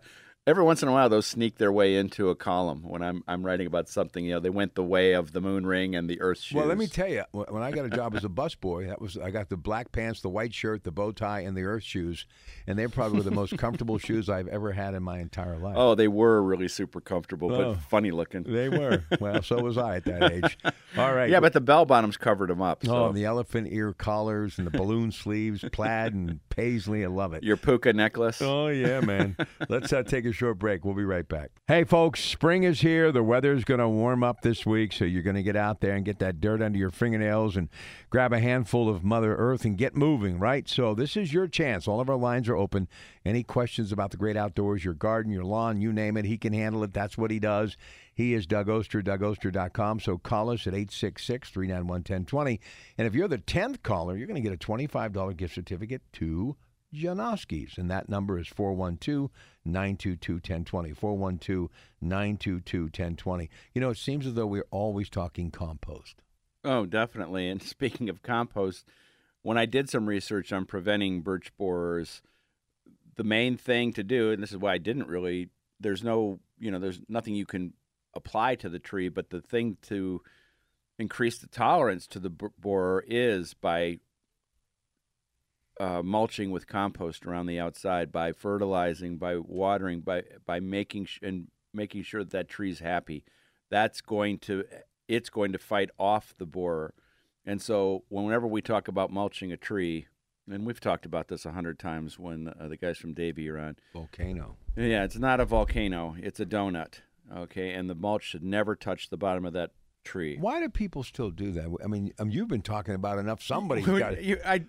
Every 0.49 0.63
once 0.63 0.81
in 0.81 0.89
a 0.89 0.91
while, 0.91 1.09
those 1.09 1.27
sneak 1.27 1.59
their 1.59 1.71
way 1.71 1.95
into 1.95 2.29
a 2.31 2.35
column 2.35 2.81
when 2.81 3.03
I'm 3.03 3.23
I'm 3.27 3.45
writing 3.45 3.67
about 3.67 3.87
something. 3.87 4.25
You 4.25 4.31
know, 4.31 4.39
they 4.39 4.49
went 4.49 4.73
the 4.73 4.83
way 4.83 5.13
of 5.13 5.31
the 5.31 5.41
moon 5.41 5.63
ring 5.63 5.95
and 5.95 6.09
the 6.09 6.19
Earth 6.21 6.39
shoes. 6.39 6.55
Well, 6.55 6.65
let 6.65 6.79
me 6.79 6.87
tell 6.87 7.07
you, 7.07 7.23
when 7.33 7.61
I 7.61 7.69
got 7.69 7.85
a 7.85 7.89
job 7.89 8.15
as 8.15 8.25
a 8.25 8.29
busboy, 8.29 8.87
that 8.87 8.99
was 8.99 9.15
I 9.15 9.29
got 9.29 9.49
the 9.49 9.57
black 9.57 9.91
pants, 9.91 10.21
the 10.21 10.29
white 10.29 10.51
shirt, 10.55 10.83
the 10.83 10.91
bow 10.91 11.11
tie, 11.11 11.41
and 11.41 11.55
the 11.55 11.61
Earth 11.65 11.83
shoes, 11.83 12.25
and 12.65 12.79
they 12.79 12.87
probably 12.87 13.19
were 13.19 13.23
the 13.23 13.29
most 13.29 13.59
comfortable 13.59 13.97
shoes 13.99 14.27
I've 14.27 14.47
ever 14.47 14.71
had 14.71 14.95
in 14.95 15.03
my 15.03 15.19
entire 15.19 15.57
life. 15.59 15.75
Oh, 15.77 15.93
they 15.93 16.07
were 16.07 16.41
really 16.41 16.67
super 16.67 16.99
comfortable, 16.99 17.53
Oh. 17.53 17.73
but 17.75 17.81
funny 17.83 18.09
looking. 18.09 18.41
They 18.41 18.69
were. 18.69 19.03
Well, 19.19 19.43
so 19.43 19.61
was 19.61 19.77
I 19.77 19.97
at 19.97 20.05
that 20.05 20.31
age. 20.31 20.57
All 20.97 21.13
right. 21.13 21.29
Yeah, 21.29 21.41
but 21.41 21.53
the 21.53 21.61
bell 21.61 21.85
bottoms 21.85 22.17
covered 22.17 22.49
them 22.49 22.63
up. 22.63 22.83
So 22.83 22.95
Oh, 22.95 23.07
and 23.09 23.15
the 23.15 23.25
elephant 23.25 23.67
ear 23.71 23.93
collars 23.93 24.57
and 24.57 24.65
the 24.65 24.71
balloon 24.75 25.11
sleeves, 25.11 25.63
plaid 25.71 26.15
and 26.15 26.39
paisley. 26.49 27.03
I 27.03 27.07
love 27.07 27.33
it. 27.35 27.43
your 27.43 27.55
puka 27.57 27.93
necklace. 27.93 28.41
Oh, 28.41 28.67
yeah, 28.69 28.99
man. 29.01 29.37
Let's 29.69 29.93
uh, 29.93 30.01
take 30.01 30.25
a 30.25 30.31
short 30.39 30.57
break. 30.57 30.85
We'll 30.85 30.95
be 30.95 31.03
right 31.03 31.27
back. 31.27 31.51
Hey, 31.67 31.83
folks, 31.83 32.23
spring 32.23 32.63
is 32.63 32.79
here. 32.79 33.11
The 33.11 33.21
weather's 33.21 33.65
going 33.65 33.81
to 33.81 33.89
warm 33.89 34.23
up 34.23 34.41
this 34.41 34.65
week, 34.65 34.93
so 34.93 35.03
you're 35.03 35.21
going 35.21 35.35
to 35.35 35.43
get 35.43 35.57
out 35.57 35.81
there 35.81 35.95
and 35.95 36.05
get 36.05 36.19
that 36.19 36.39
dirt 36.39 36.61
under 36.61 36.79
your 36.79 36.91
fingernails 36.91 37.57
and 37.57 37.67
grab 38.09 38.31
a 38.31 38.39
handful 38.39 38.87
of 38.87 39.03
Mother 39.03 39.35
Earth 39.35 39.65
and 39.65 39.77
get 39.77 39.97
moving, 39.97 40.39
right? 40.39 40.67
So, 40.69 40.95
this 40.95 41.17
is 41.17 41.33
your 41.33 41.47
chance. 41.47 41.89
All 41.89 41.99
of 41.99 42.09
our 42.09 42.15
lines 42.15 42.47
are 42.47 42.55
open. 42.55 42.87
Any 43.25 43.43
questions 43.43 43.91
about 43.91 44.11
the 44.11 44.17
great 44.17 44.37
outdoors, 44.37 44.85
your 44.85 44.93
garden, 44.93 45.31
your 45.31 45.43
lawn, 45.43 45.81
you 45.81 45.91
name 45.91 46.15
it, 46.15 46.23
he 46.23 46.37
can 46.37 46.53
handle 46.53 46.83
it. 46.83 46.93
That's 46.93 47.17
what 47.17 47.31
he 47.31 47.39
does. 47.39 47.75
He 48.13 48.33
is 48.33 48.47
Doug 48.47 48.69
Oster, 48.69 49.01
DougOster.com. 49.01 49.99
So 49.99 50.17
call 50.17 50.49
us 50.49 50.67
at 50.67 50.73
866 50.73 51.49
391 51.49 51.99
1020. 51.99 52.61
And 52.97 53.07
if 53.07 53.13
you're 53.13 53.27
the 53.27 53.37
10th 53.37 53.83
caller, 53.83 54.15
you're 54.15 54.27
going 54.27 54.41
to 54.41 54.49
get 54.49 54.53
a 54.53 54.57
$25 54.57 55.35
gift 55.35 55.55
certificate 55.55 56.01
to 56.13 56.55
Janoski's. 56.93 57.77
And 57.77 57.89
that 57.91 58.09
number 58.09 58.39
is 58.39 58.47
412 58.47 59.29
922 59.65 60.33
1020. 60.33 60.93
412 60.93 61.69
922 62.01 62.83
1020. 62.83 63.49
You 63.73 63.81
know, 63.81 63.89
it 63.89 63.97
seems 63.97 64.25
as 64.25 64.33
though 64.33 64.47
we're 64.47 64.65
always 64.71 65.09
talking 65.09 65.51
compost. 65.51 66.21
Oh, 66.63 66.85
definitely. 66.85 67.49
And 67.49 67.61
speaking 67.63 68.09
of 68.09 68.21
compost, 68.21 68.85
when 69.41 69.57
I 69.57 69.65
did 69.65 69.89
some 69.89 70.07
research 70.07 70.51
on 70.51 70.65
preventing 70.65 71.21
birch 71.21 71.51
borers, 71.57 72.21
the 73.15 73.23
main 73.23 73.57
thing 73.57 73.93
to 73.93 74.03
do, 74.03 74.31
and 74.31 74.41
this 74.41 74.51
is 74.51 74.57
why 74.57 74.73
I 74.73 74.77
didn't 74.77 75.07
really, 75.07 75.49
there's 75.79 76.03
no, 76.03 76.39
you 76.57 76.71
know, 76.71 76.79
there's 76.79 77.01
nothing 77.07 77.35
you 77.35 77.45
can 77.45 77.73
apply 78.13 78.55
to 78.55 78.69
the 78.69 78.79
tree, 78.79 79.09
but 79.09 79.29
the 79.29 79.41
thing 79.41 79.77
to 79.83 80.21
increase 80.97 81.37
the 81.37 81.47
tolerance 81.47 82.07
to 82.07 82.19
the 82.19 82.29
borer 82.29 83.03
is 83.07 83.53
by 83.53 83.99
uh, 85.79 86.01
mulching 86.03 86.51
with 86.51 86.67
compost 86.67 87.25
around 87.25 87.45
the 87.45 87.59
outside, 87.59 88.11
by 88.11 88.31
fertilizing, 88.33 89.17
by 89.17 89.37
watering, 89.37 90.01
by 90.01 90.23
by 90.45 90.59
making 90.59 91.05
sh- 91.05 91.19
and 91.21 91.47
making 91.73 92.03
sure 92.03 92.23
that, 92.23 92.31
that 92.31 92.49
tree's 92.49 92.79
happy. 92.79 93.23
That's 93.71 94.01
going 94.01 94.39
to 94.39 94.65
it's 95.07 95.29
going 95.29 95.51
to 95.53 95.57
fight 95.57 95.89
off 95.97 96.33
the 96.37 96.45
borer. 96.45 96.93
And 97.45 97.61
so, 97.61 98.03
whenever 98.09 98.45
we 98.45 98.61
talk 98.61 98.87
about 98.87 99.11
mulching 99.11 99.51
a 99.51 99.57
tree, 99.57 100.07
and 100.51 100.65
we've 100.65 100.79
talked 100.81 101.05
about 101.05 101.29
this 101.29 101.45
a 101.45 101.51
hundred 101.51 101.79
times 101.79 102.19
when 102.19 102.47
uh, 102.59 102.67
the 102.67 102.77
guys 102.77 102.97
from 102.97 103.13
Davy 103.13 103.49
are 103.49 103.57
on, 103.57 103.75
Volcano. 103.93 104.57
yeah, 104.75 105.03
it's 105.03 105.17
not 105.17 105.39
a 105.39 105.45
volcano; 105.45 106.15
it's 106.19 106.39
a 106.39 106.45
donut. 106.45 107.01
Okay, 107.35 107.71
and 107.73 107.89
the 107.89 107.95
mulch 107.95 108.23
should 108.23 108.43
never 108.43 108.75
touch 108.75 109.09
the 109.09 109.17
bottom 109.17 109.45
of 109.45 109.53
that 109.53 109.71
tree. 110.03 110.37
Why 110.39 110.59
do 110.59 110.67
people 110.69 111.03
still 111.03 111.29
do 111.29 111.51
that? 111.51 111.69
I 111.83 111.87
mean, 111.87 112.11
um, 112.19 112.29
you've 112.29 112.47
been 112.47 112.61
talking 112.63 112.95
about 112.95 113.17
enough. 113.19 113.41
Somebody's 113.41 113.85
got. 113.99 114.21
You- 114.23 114.41
I 114.45 114.65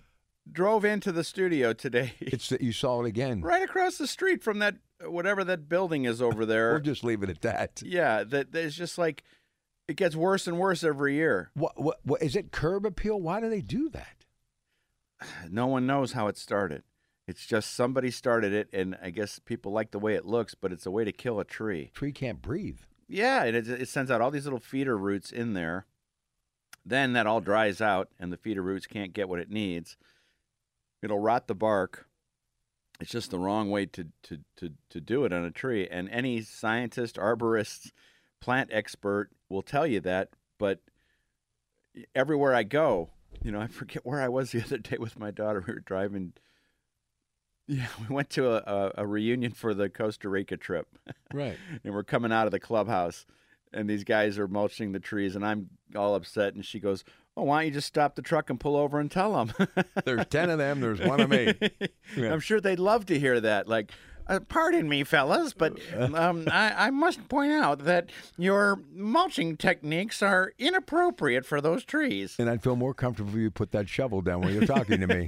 drove 0.51 0.85
into 0.85 1.11
the 1.11 1.23
studio 1.23 1.73
today, 1.73 2.13
It's 2.19 2.49
that 2.49 2.61
you 2.61 2.71
saw 2.71 3.03
it 3.03 3.07
again. 3.07 3.41
right 3.43 3.63
across 3.63 3.97
the 3.97 4.07
street 4.07 4.43
from 4.43 4.59
that 4.59 4.75
whatever 5.05 5.43
that 5.43 5.67
building 5.69 6.05
is 6.05 6.21
over 6.21 6.45
there. 6.45 6.71
We'll 6.73 6.81
just 6.81 7.03
leave 7.03 7.23
it 7.23 7.29
at 7.29 7.41
that. 7.41 7.81
yeah, 7.85 8.23
that 8.23 8.53
it's 8.53 8.75
just 8.75 8.97
like 8.97 9.23
it 9.87 9.95
gets 9.95 10.15
worse 10.15 10.47
and 10.47 10.59
worse 10.59 10.83
every 10.83 11.15
year. 11.15 11.51
What, 11.53 11.81
what, 11.81 11.99
what 12.03 12.21
is 12.21 12.35
it? 12.35 12.51
Curb 12.51 12.85
appeal? 12.85 13.19
Why 13.19 13.39
do 13.41 13.49
they 13.49 13.61
do 13.61 13.89
that? 13.89 14.25
No 15.49 15.67
one 15.67 15.85
knows 15.85 16.13
how 16.13 16.27
it 16.27 16.37
started. 16.37 16.83
It's 17.27 17.45
just 17.45 17.73
somebody 17.75 18.09
started 18.09 18.53
it, 18.53 18.67
and 18.73 18.97
I 19.01 19.11
guess 19.11 19.39
people 19.39 19.71
like 19.71 19.91
the 19.91 19.99
way 19.99 20.15
it 20.15 20.25
looks, 20.25 20.55
but 20.55 20.71
it's 20.71 20.85
a 20.87 20.91
way 20.91 21.05
to 21.05 21.11
kill 21.11 21.39
a 21.39 21.45
tree. 21.45 21.91
Tree 21.93 22.11
can't 22.11 22.41
breathe. 22.41 22.79
Yeah, 23.07 23.43
and 23.43 23.55
it, 23.55 23.69
it 23.69 23.87
sends 23.87 24.09
out 24.09 24.21
all 24.21 24.31
these 24.31 24.45
little 24.45 24.59
feeder 24.59 24.97
roots 24.97 25.31
in 25.31 25.53
there. 25.53 25.85
Then 26.85 27.13
that 27.13 27.27
all 27.27 27.39
dries 27.39 27.79
out, 27.79 28.09
and 28.19 28.33
the 28.33 28.37
feeder 28.37 28.61
roots 28.63 28.87
can't 28.87 29.13
get 29.13 29.29
what 29.29 29.39
it 29.39 29.51
needs. 29.51 29.95
It'll 31.01 31.19
rot 31.19 31.47
the 31.47 31.55
bark. 31.55 32.07
It's 32.99 33.11
just 33.11 33.31
the 33.31 33.39
wrong 33.39 33.71
way 33.71 33.87
to, 33.87 34.07
to, 34.23 34.39
to, 34.57 34.69
to 34.89 35.01
do 35.01 35.25
it 35.25 35.33
on 35.33 35.43
a 35.43 35.51
tree. 35.51 35.87
And 35.89 36.07
any 36.09 36.41
scientist, 36.41 37.15
arborist, 37.15 37.91
plant 38.39 38.69
expert 38.71 39.29
will 39.49 39.63
tell 39.63 39.87
you 39.87 39.99
that. 40.01 40.29
But 40.59 40.79
everywhere 42.13 42.53
I 42.53 42.63
go, 42.63 43.09
you 43.41 43.51
know, 43.51 43.59
I 43.61 43.67
forget 43.67 44.05
where 44.05 44.21
I 44.21 44.29
was 44.29 44.51
the 44.51 44.63
other 44.63 44.77
day 44.77 44.97
with 44.99 45.19
my 45.19 45.31
daughter. 45.31 45.63
We 45.65 45.73
were 45.73 45.79
driving. 45.79 46.33
Yeah, 47.67 47.87
we 48.07 48.13
went 48.13 48.29
to 48.31 48.51
a, 48.51 48.57
a, 48.57 48.91
a 48.99 49.07
reunion 49.07 49.51
for 49.51 49.73
the 49.73 49.89
Costa 49.89 50.29
Rica 50.29 50.57
trip 50.57 50.87
Right. 51.33 51.57
and 51.83 51.93
we're 51.93 52.03
coming 52.03 52.31
out 52.31 52.45
of 52.45 52.51
the 52.51 52.59
clubhouse 52.59 53.25
and 53.73 53.89
these 53.89 54.03
guys 54.03 54.37
are 54.37 54.47
mulching 54.47 54.91
the 54.91 54.99
trees 54.99 55.35
and 55.35 55.45
i'm 55.45 55.69
all 55.95 56.15
upset 56.15 56.53
and 56.53 56.65
she 56.65 56.79
goes 56.79 57.05
oh 57.37 57.43
why 57.43 57.59
don't 57.61 57.67
you 57.67 57.71
just 57.73 57.87
stop 57.87 58.15
the 58.15 58.21
truck 58.21 58.49
and 58.49 58.59
pull 58.59 58.75
over 58.75 58.99
and 58.99 59.09
tell 59.11 59.33
them 59.45 59.53
There's 60.05 60.25
ten 60.27 60.49
of 60.49 60.57
them. 60.57 60.81
There's 60.81 60.99
one 60.99 61.19
of 61.21 61.29
me. 61.29 61.53
Yeah. 62.17 62.33
i'm 62.33 62.41
sure 62.41 62.59
they'd 62.59 62.77
love 62.79 63.05
to 63.05 63.17
hear 63.17 63.39
that 63.39 63.69
like 63.69 63.91
uh, 64.27 64.39
pardon 64.49 64.87
me 64.89 65.03
fellas 65.05 65.53
but 65.53 65.79
um, 66.13 66.45
I, 66.51 66.87
I 66.87 66.89
must 66.89 67.27
point 67.29 67.53
out 67.53 67.85
that 67.85 68.09
your 68.37 68.79
mulching 68.93 69.55
techniques 69.55 70.21
are 70.21 70.51
inappropriate 70.59 71.45
for 71.45 71.61
those 71.61 71.85
trees 71.85 72.35
And 72.37 72.49
I'd 72.49 72.61
feel 72.61 72.75
more 72.75 72.93
comfortable 72.93 73.31
if 73.31 73.37
you 73.37 73.49
put 73.49 73.71
that 73.71 73.87
shovel 73.87 74.21
down 74.21 74.41
when 74.41 74.53
you're 74.53 74.65
talking 74.65 74.99
to 74.99 75.07
me. 75.07 75.27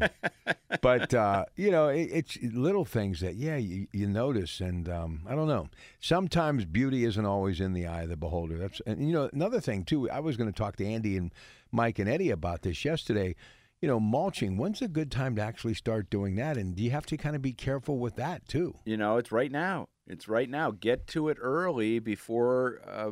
but 0.82 1.13
uh, 1.13 1.46
you 1.56 1.72
know, 1.72 1.88
it, 1.88 2.10
it's 2.12 2.38
little 2.42 2.86
things 2.86 3.22
that 3.22 3.36
yeah 3.36 3.56
you, 3.58 3.88
you 3.94 4.08
notice, 4.08 4.60
and 4.60 4.89
um, 4.89 5.22
I 5.28 5.36
don't 5.36 5.48
know. 5.48 5.70
Sometimes 6.02 6.66
beauty 6.66 7.06
isn't 7.06 7.26
always 7.26 7.62
in 7.62 7.74
the 7.74 7.88
eye 7.88 8.04
of 8.04 8.10
the 8.10 8.18
beholder. 8.18 8.58
That's 8.58 8.82
and 8.86 9.08
you 9.08 9.13
know 9.13 9.30
another 9.34 9.60
thing 9.62 9.84
too. 9.86 10.10
I 10.10 10.20
was 10.20 10.36
going 10.38 10.52
to 10.52 10.58
talk 10.58 10.76
to 10.78 10.86
Andy 10.86 11.16
and 11.18 11.32
Mike 11.74 12.00
and 12.00 12.08
Eddie 12.10 12.30
about 12.30 12.62
this 12.62 12.86
yesterday. 12.86 13.36
You 13.82 13.88
know, 13.90 14.00
mulching. 14.00 14.56
When's 14.56 14.82
a 14.82 14.88
good 14.88 15.12
time 15.12 15.36
to 15.36 15.42
actually 15.42 15.74
start 15.74 16.10
doing 16.10 16.36
that? 16.36 16.56
And 16.56 16.74
do 16.74 16.82
you 16.84 16.92
have 16.92 17.06
to 17.08 17.18
kind 17.18 17.36
of 17.36 17.42
be 17.42 17.52
careful 17.52 17.98
with 18.00 18.16
that 18.16 18.48
too? 18.48 18.78
you 18.86 18.96
know 18.98 19.18
it's 19.18 19.32
right 19.32 19.52
now 19.52 19.88
it's 20.08 20.28
right 20.28 20.50
now 20.50 20.72
get 20.72 21.08
to 21.08 21.30
it 21.30 21.38
early 21.42 22.00
before 22.00 22.82
uh, 22.88 23.12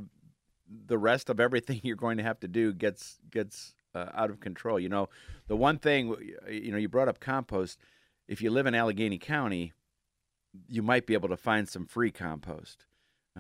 the 0.88 0.98
rest 0.98 1.30
of 1.30 1.40
everything 1.40 1.80
you're 1.84 1.96
going 1.96 2.18
to 2.18 2.24
have 2.24 2.40
to 2.40 2.48
do 2.48 2.74
gets 2.74 3.20
gets 3.30 3.74
uh, 3.94 4.08
out 4.14 4.30
of 4.30 4.40
control 4.40 4.80
you 4.80 4.90
know 4.90 5.10
the 5.48 5.56
one 5.56 5.78
thing 5.78 6.16
you 6.50 6.72
know 6.72 6.78
you 6.78 6.88
brought 6.88 7.10
up 7.10 7.20
compost 7.20 7.78
if 8.28 8.42
you 8.42 8.50
live 8.50 8.66
in 8.66 8.76
allegheny 8.76 9.18
county 9.18 9.74
you 10.68 10.82
might 10.82 11.06
be 11.06 11.14
able 11.14 11.30
to 11.30 11.38
find 11.38 11.68
some 11.68 11.86
free 11.86 12.12
compost 12.12 12.86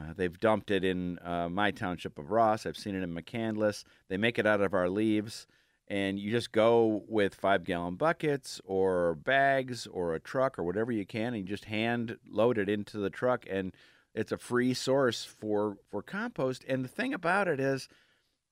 uh, 0.01 0.13
they've 0.15 0.39
dumped 0.39 0.71
it 0.71 0.83
in 0.83 1.19
uh, 1.23 1.49
my 1.49 1.71
township 1.71 2.17
of 2.17 2.31
ross. 2.31 2.65
I've 2.65 2.77
seen 2.77 2.95
it 2.95 3.03
in 3.03 3.13
mccandless. 3.13 3.83
They 4.09 4.17
make 4.17 4.39
it 4.39 4.47
out 4.47 4.61
of 4.61 4.73
our 4.73 4.89
leaves 4.89 5.47
and 5.91 6.17
you 6.17 6.31
just 6.31 6.53
go 6.53 7.03
with 7.09 7.35
five 7.35 7.65
gallon 7.65 7.95
buckets 7.95 8.61
or 8.63 9.13
bags 9.13 9.87
or 9.87 10.15
a 10.15 10.21
truck 10.21 10.57
or 10.57 10.63
whatever 10.63 10.89
you 10.89 11.05
can 11.05 11.33
and 11.33 11.37
you 11.37 11.43
just 11.43 11.65
hand 11.65 12.17
load 12.29 12.57
it 12.57 12.69
into 12.69 12.97
the 12.97 13.09
truck 13.09 13.45
and 13.49 13.73
it's 14.15 14.31
a 14.31 14.37
free 14.37 14.73
source 14.73 15.25
for 15.25 15.77
for 15.89 16.01
compost. 16.01 16.63
And 16.67 16.83
the 16.83 16.89
thing 16.89 17.13
about 17.13 17.49
it 17.49 17.59
is 17.59 17.89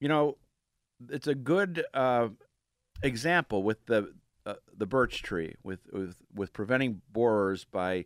you 0.02 0.10
know 0.10 0.38
it's 1.10 1.28
a 1.28 1.36
good 1.36 1.86
uh, 1.94 2.28
example 3.02 3.64
with 3.64 3.86
the 3.86 4.14
uh, 4.46 4.56
the 4.76 4.86
birch 4.86 5.24
tree 5.24 5.56
with, 5.64 5.80
with 5.94 6.18
with 6.36 6.52
preventing 6.52 7.02
borers 7.12 7.64
by 7.64 8.04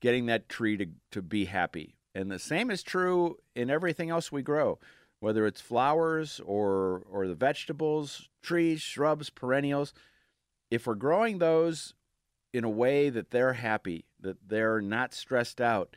getting 0.00 0.26
that 0.26 0.50
tree 0.50 0.76
to, 0.76 0.86
to 1.10 1.22
be 1.22 1.46
happy 1.46 1.95
and 2.16 2.30
the 2.30 2.38
same 2.38 2.70
is 2.70 2.82
true 2.82 3.36
in 3.54 3.70
everything 3.70 4.10
else 4.10 4.32
we 4.32 4.42
grow 4.42 4.78
whether 5.20 5.46
it's 5.46 5.60
flowers 5.60 6.40
or 6.44 7.02
or 7.10 7.26
the 7.26 7.34
vegetables, 7.34 8.28
trees, 8.42 8.80
shrubs, 8.80 9.30
perennials, 9.30 9.92
if 10.70 10.86
we're 10.86 10.94
growing 10.94 11.38
those 11.38 11.94
in 12.52 12.64
a 12.64 12.70
way 12.70 13.10
that 13.10 13.30
they're 13.30 13.54
happy, 13.54 14.04
that 14.20 14.36
they're 14.48 14.80
not 14.80 15.14
stressed 15.14 15.60
out, 15.60 15.96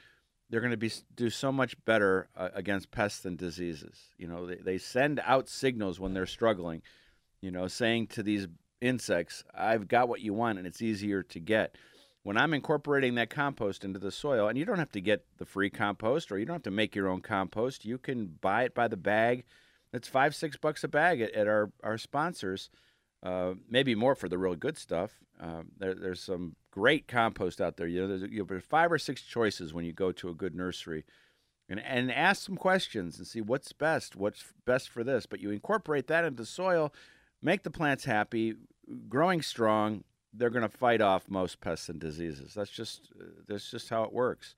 they're 0.50 0.62
going 0.62 0.72
to 0.72 0.78
be 0.78 0.92
do 1.16 1.30
so 1.30 1.52
much 1.52 1.76
better 1.86 2.28
uh, 2.36 2.50
against 2.54 2.92
pests 2.92 3.26
and 3.26 3.38
diseases. 3.38 4.10
You 4.18 4.28
know, 4.28 4.46
they, 4.46 4.56
they 4.56 4.78
send 4.78 5.22
out 5.26 5.48
signals 5.48 6.00
when 6.00 6.14
they're 6.14 6.26
struggling, 6.26 6.82
you 7.42 7.52
know, 7.52 7.68
saying 7.68 8.08
to 8.08 8.24
these 8.24 8.48
insects, 8.82 9.44
"I've 9.54 9.88
got 9.88 10.10
what 10.10 10.22
you 10.22 10.34
want 10.34 10.58
and 10.58 10.68
it's 10.68 10.82
easier 10.82 11.24
to 11.24 11.40
get." 11.40 11.76
When 12.24 12.38
I'm 12.38 12.54
incorporating 12.54 13.16
that 13.16 13.30
compost 13.30 13.86
into 13.86 14.00
the 14.00 14.12
soil, 14.12 14.48
and 14.48 14.58
you 14.58 14.66
don't 14.66 14.80
have 14.80 14.92
to 14.92 15.02
get 15.02 15.26
the 15.38 15.46
free 15.46 15.70
compost 15.70 16.32
or 16.32 16.38
you 16.38 16.46
don't 16.46 16.56
have 16.56 16.64
to 16.64 16.72
make 16.72 16.96
your 16.96 17.08
own 17.08 17.22
compost, 17.22 17.86
you 17.86 17.98
can 17.98 18.38
buy 18.42 18.64
it 18.64 18.76
by 18.76 18.88
the 18.88 18.98
bag. 18.98 19.46
It's 19.94 20.08
five, 20.08 20.36
six 20.36 20.58
bucks 20.58 20.84
a 20.84 20.88
bag 20.88 21.22
at, 21.22 21.32
at 21.32 21.48
our, 21.48 21.72
our 21.84 21.98
sponsors. 21.98 22.70
Uh, 23.24 23.54
maybe 23.70 23.96
more 23.96 24.16
for 24.16 24.30
the 24.30 24.38
real 24.38 24.56
good 24.56 24.78
stuff. 24.78 25.20
Um, 25.40 25.70
there, 25.78 25.94
there's 25.94 26.22
some 26.22 26.56
great 26.72 27.08
compost 27.08 27.60
out 27.60 27.78
there. 27.78 27.88
You 27.88 28.02
know, 28.02 28.08
there's, 28.18 28.32
you 28.32 28.46
five 28.62 28.92
or 28.92 28.98
six 28.98 29.22
choices 29.22 29.74
when 29.74 29.86
you 29.86 29.94
go 29.94 30.12
to 30.12 30.30
a 30.30 30.34
good 30.34 30.56
nursery, 30.56 31.06
and 31.68 31.80
and 31.80 32.12
ask 32.12 32.46
some 32.46 32.56
questions 32.56 33.18
and 33.18 33.28
see 33.28 33.42
what's 33.42 33.74
best, 33.74 34.16
what's 34.16 34.46
best 34.66 34.90
for 34.90 35.04
this. 35.04 35.26
But 35.26 35.42
you 35.42 35.52
incorporate 35.52 36.08
that 36.08 36.24
into 36.24 36.38
the 36.38 36.46
soil, 36.46 36.94
make 37.42 37.64
the 37.64 37.72
plants 37.72 38.06
happy, 38.06 38.56
growing 39.08 39.42
strong. 39.42 40.04
They're 40.34 40.50
going 40.50 40.70
to 40.70 40.78
fight 40.78 41.02
off 41.02 41.30
most 41.30 41.60
pests 41.60 41.90
and 41.90 42.00
diseases. 42.00 42.54
That's 42.54 42.72
just 42.72 43.10
uh, 43.20 43.26
that's 43.48 43.70
just 43.70 43.90
how 43.90 44.04
it 44.04 44.14
works. 44.14 44.56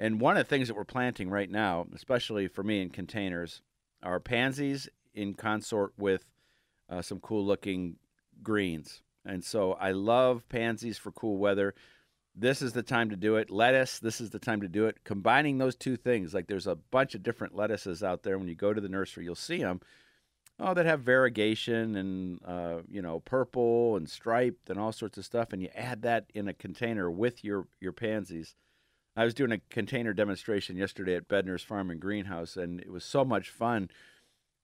And 0.00 0.20
one 0.20 0.36
of 0.36 0.44
the 0.44 0.48
things 0.48 0.68
that 0.68 0.74
we're 0.74 0.84
planting 0.84 1.30
right 1.30 1.50
now, 1.50 1.86
especially 1.94 2.48
for 2.48 2.62
me 2.62 2.82
in 2.82 2.90
containers, 2.90 3.62
are 4.02 4.20
pansies 4.20 4.88
in 5.14 5.34
consort 5.34 5.92
with 5.96 6.26
uh, 6.90 7.00
some 7.00 7.20
cool 7.20 7.44
looking 7.44 7.96
greens. 8.42 9.02
And 9.24 9.44
so 9.44 9.72
I 9.74 9.92
love 9.92 10.48
pansies 10.48 10.98
for 10.98 11.12
cool 11.12 11.38
weather. 11.38 11.74
This 12.36 12.60
is 12.60 12.72
the 12.72 12.82
time 12.82 13.10
to 13.10 13.16
do 13.16 13.36
it. 13.36 13.48
Lettuce, 13.48 14.00
this 14.00 14.20
is 14.20 14.30
the 14.30 14.40
time 14.40 14.60
to 14.60 14.68
do 14.68 14.86
it. 14.86 15.04
Combining 15.04 15.58
those 15.58 15.76
two 15.76 15.96
things, 15.96 16.34
like 16.34 16.48
there's 16.48 16.66
a 16.66 16.74
bunch 16.74 17.14
of 17.14 17.22
different 17.22 17.54
lettuces 17.54 18.02
out 18.02 18.24
there. 18.24 18.36
When 18.38 18.48
you 18.48 18.56
go 18.56 18.74
to 18.74 18.80
the 18.80 18.88
nursery, 18.88 19.24
you'll 19.24 19.36
see 19.36 19.58
them. 19.58 19.80
Oh, 20.66 20.72
that 20.72 20.86
have 20.86 21.00
variegation 21.00 21.94
and 21.94 22.40
uh, 22.42 22.78
you 22.90 23.02
know 23.02 23.20
purple 23.20 23.96
and 23.96 24.08
striped 24.08 24.70
and 24.70 24.80
all 24.80 24.92
sorts 24.92 25.18
of 25.18 25.26
stuff, 25.26 25.52
and 25.52 25.60
you 25.60 25.68
add 25.74 26.00
that 26.02 26.24
in 26.32 26.48
a 26.48 26.54
container 26.54 27.10
with 27.10 27.44
your 27.44 27.66
your 27.80 27.92
pansies. 27.92 28.54
I 29.14 29.26
was 29.26 29.34
doing 29.34 29.52
a 29.52 29.60
container 29.68 30.14
demonstration 30.14 30.78
yesterday 30.78 31.16
at 31.16 31.28
Bedner's 31.28 31.62
Farm 31.62 31.90
and 31.90 32.00
Greenhouse, 32.00 32.56
and 32.56 32.80
it 32.80 32.90
was 32.90 33.04
so 33.04 33.26
much 33.26 33.50
fun 33.50 33.90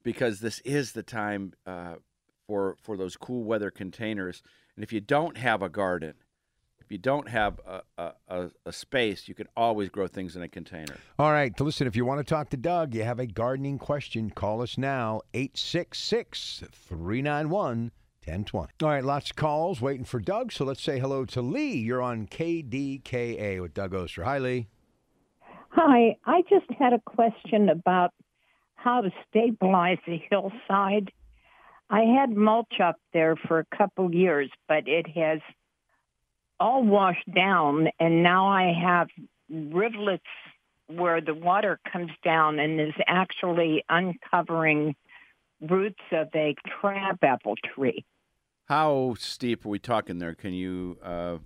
because 0.02 0.40
this 0.40 0.60
is 0.60 0.92
the 0.92 1.02
time 1.02 1.52
uh, 1.66 1.96
for 2.46 2.78
for 2.80 2.96
those 2.96 3.16
cool 3.18 3.44
weather 3.44 3.70
containers. 3.70 4.42
And 4.76 4.82
if 4.82 4.94
you 4.94 5.02
don't 5.02 5.36
have 5.36 5.60
a 5.60 5.68
garden, 5.68 6.14
if 6.90 6.94
you 6.94 6.98
don't 6.98 7.28
have 7.28 7.60
a, 7.64 7.82
a, 7.98 8.12
a, 8.26 8.50
a 8.66 8.72
space, 8.72 9.28
you 9.28 9.34
can 9.36 9.46
always 9.56 9.88
grow 9.90 10.08
things 10.08 10.34
in 10.34 10.42
a 10.42 10.48
container. 10.48 10.96
All 11.20 11.30
right. 11.30 11.56
To 11.56 11.62
listen, 11.62 11.86
if 11.86 11.94
you 11.94 12.04
want 12.04 12.18
to 12.18 12.24
talk 12.24 12.50
to 12.50 12.56
Doug, 12.56 12.96
you 12.96 13.04
have 13.04 13.20
a 13.20 13.28
gardening 13.28 13.78
question, 13.78 14.28
call 14.30 14.60
us 14.60 14.76
now, 14.76 15.20
866 15.32 16.64
391 16.72 17.92
1020. 18.24 18.72
All 18.82 18.88
right, 18.88 19.04
lots 19.04 19.30
of 19.30 19.36
calls 19.36 19.80
waiting 19.80 20.04
for 20.04 20.18
Doug. 20.18 20.50
So 20.50 20.64
let's 20.64 20.82
say 20.82 20.98
hello 20.98 21.24
to 21.26 21.40
Lee. 21.40 21.74
You're 21.74 22.02
on 22.02 22.26
KDKA 22.26 23.62
with 23.62 23.72
Doug 23.72 23.94
Oster. 23.94 24.24
Hi, 24.24 24.38
Lee. 24.38 24.66
Hi, 25.68 26.16
I 26.26 26.42
just 26.50 26.66
had 26.76 26.92
a 26.92 27.00
question 27.06 27.68
about 27.68 28.10
how 28.74 29.00
to 29.02 29.10
stabilize 29.28 29.98
the 30.08 30.18
hillside. 30.28 31.12
I 31.88 32.00
had 32.00 32.30
mulch 32.30 32.80
up 32.82 32.96
there 33.12 33.36
for 33.36 33.60
a 33.60 33.76
couple 33.76 34.12
years, 34.12 34.50
but 34.66 34.88
it 34.88 35.06
has 35.16 35.38
all 36.60 36.84
washed 36.84 37.28
down, 37.34 37.88
and 37.98 38.22
now 38.22 38.46
I 38.48 38.72
have 38.72 39.08
rivulets 39.48 40.22
where 40.88 41.20
the 41.20 41.34
water 41.34 41.80
comes 41.90 42.10
down 42.22 42.58
and 42.58 42.80
is 42.80 42.92
actually 43.06 43.82
uncovering 43.88 44.94
roots 45.60 46.00
of 46.12 46.28
a 46.34 46.54
crabapple 46.64 47.54
tree. 47.74 48.04
How 48.66 49.14
steep 49.18 49.64
are 49.64 49.68
we 49.68 49.78
talking 49.78 50.18
there? 50.18 50.34
Can 50.34 50.52
you 50.52 50.98
uh, 51.02 51.38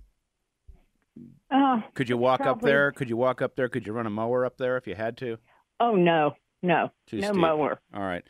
Uh, 1.49 1.81
could 1.93 2.09
you 2.09 2.17
walk 2.17 2.41
up 2.41 2.61
there? 2.61 2.91
Could 2.91 3.09
you 3.09 3.17
walk 3.17 3.41
up 3.41 3.55
there? 3.55 3.69
Could 3.69 3.87
you 3.87 3.93
run 3.93 4.05
a 4.05 4.09
mower 4.11 4.45
up 4.45 4.57
there 4.57 4.77
if 4.77 4.85
you 4.87 4.95
had 4.95 5.17
to? 5.17 5.37
oh 5.79 5.95
no, 5.95 6.35
No, 6.61 6.91
Too 7.07 7.19
no 7.19 7.27
steep. 7.31 7.37
mower. 7.41 7.79
All 7.93 8.01
right. 8.03 8.23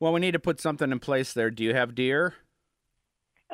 Well, 0.00 0.12
we 0.12 0.20
need 0.20 0.32
to 0.32 0.38
put 0.38 0.60
something 0.60 0.90
in 0.92 0.98
place 1.00 1.32
there. 1.32 1.50
Do 1.50 1.62
you 1.64 1.74
have 1.74 1.94
deer? 1.94 2.34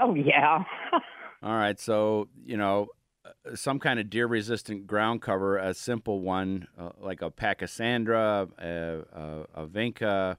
Oh 0.01 0.14
yeah. 0.14 0.64
All 1.42 1.53
right. 1.53 1.79
So, 1.79 2.29
you 2.44 2.57
know, 2.57 2.88
uh, 3.24 3.55
some 3.55 3.79
kind 3.79 4.01
of 4.01 4.11
deer 4.11 4.27
resistant 4.27 4.87
ground 4.87 5.22
cover, 5.22 5.57
a 5.57 5.74
simple 5.74 6.20
one 6.20 6.66
uh, 6.79 6.90
like 7.01 7.22
a 7.22 7.31
Pachysandra, 7.31 8.48
a, 8.59 9.46
a, 9.57 9.62
a 9.62 9.66
Vinca, 9.66 10.37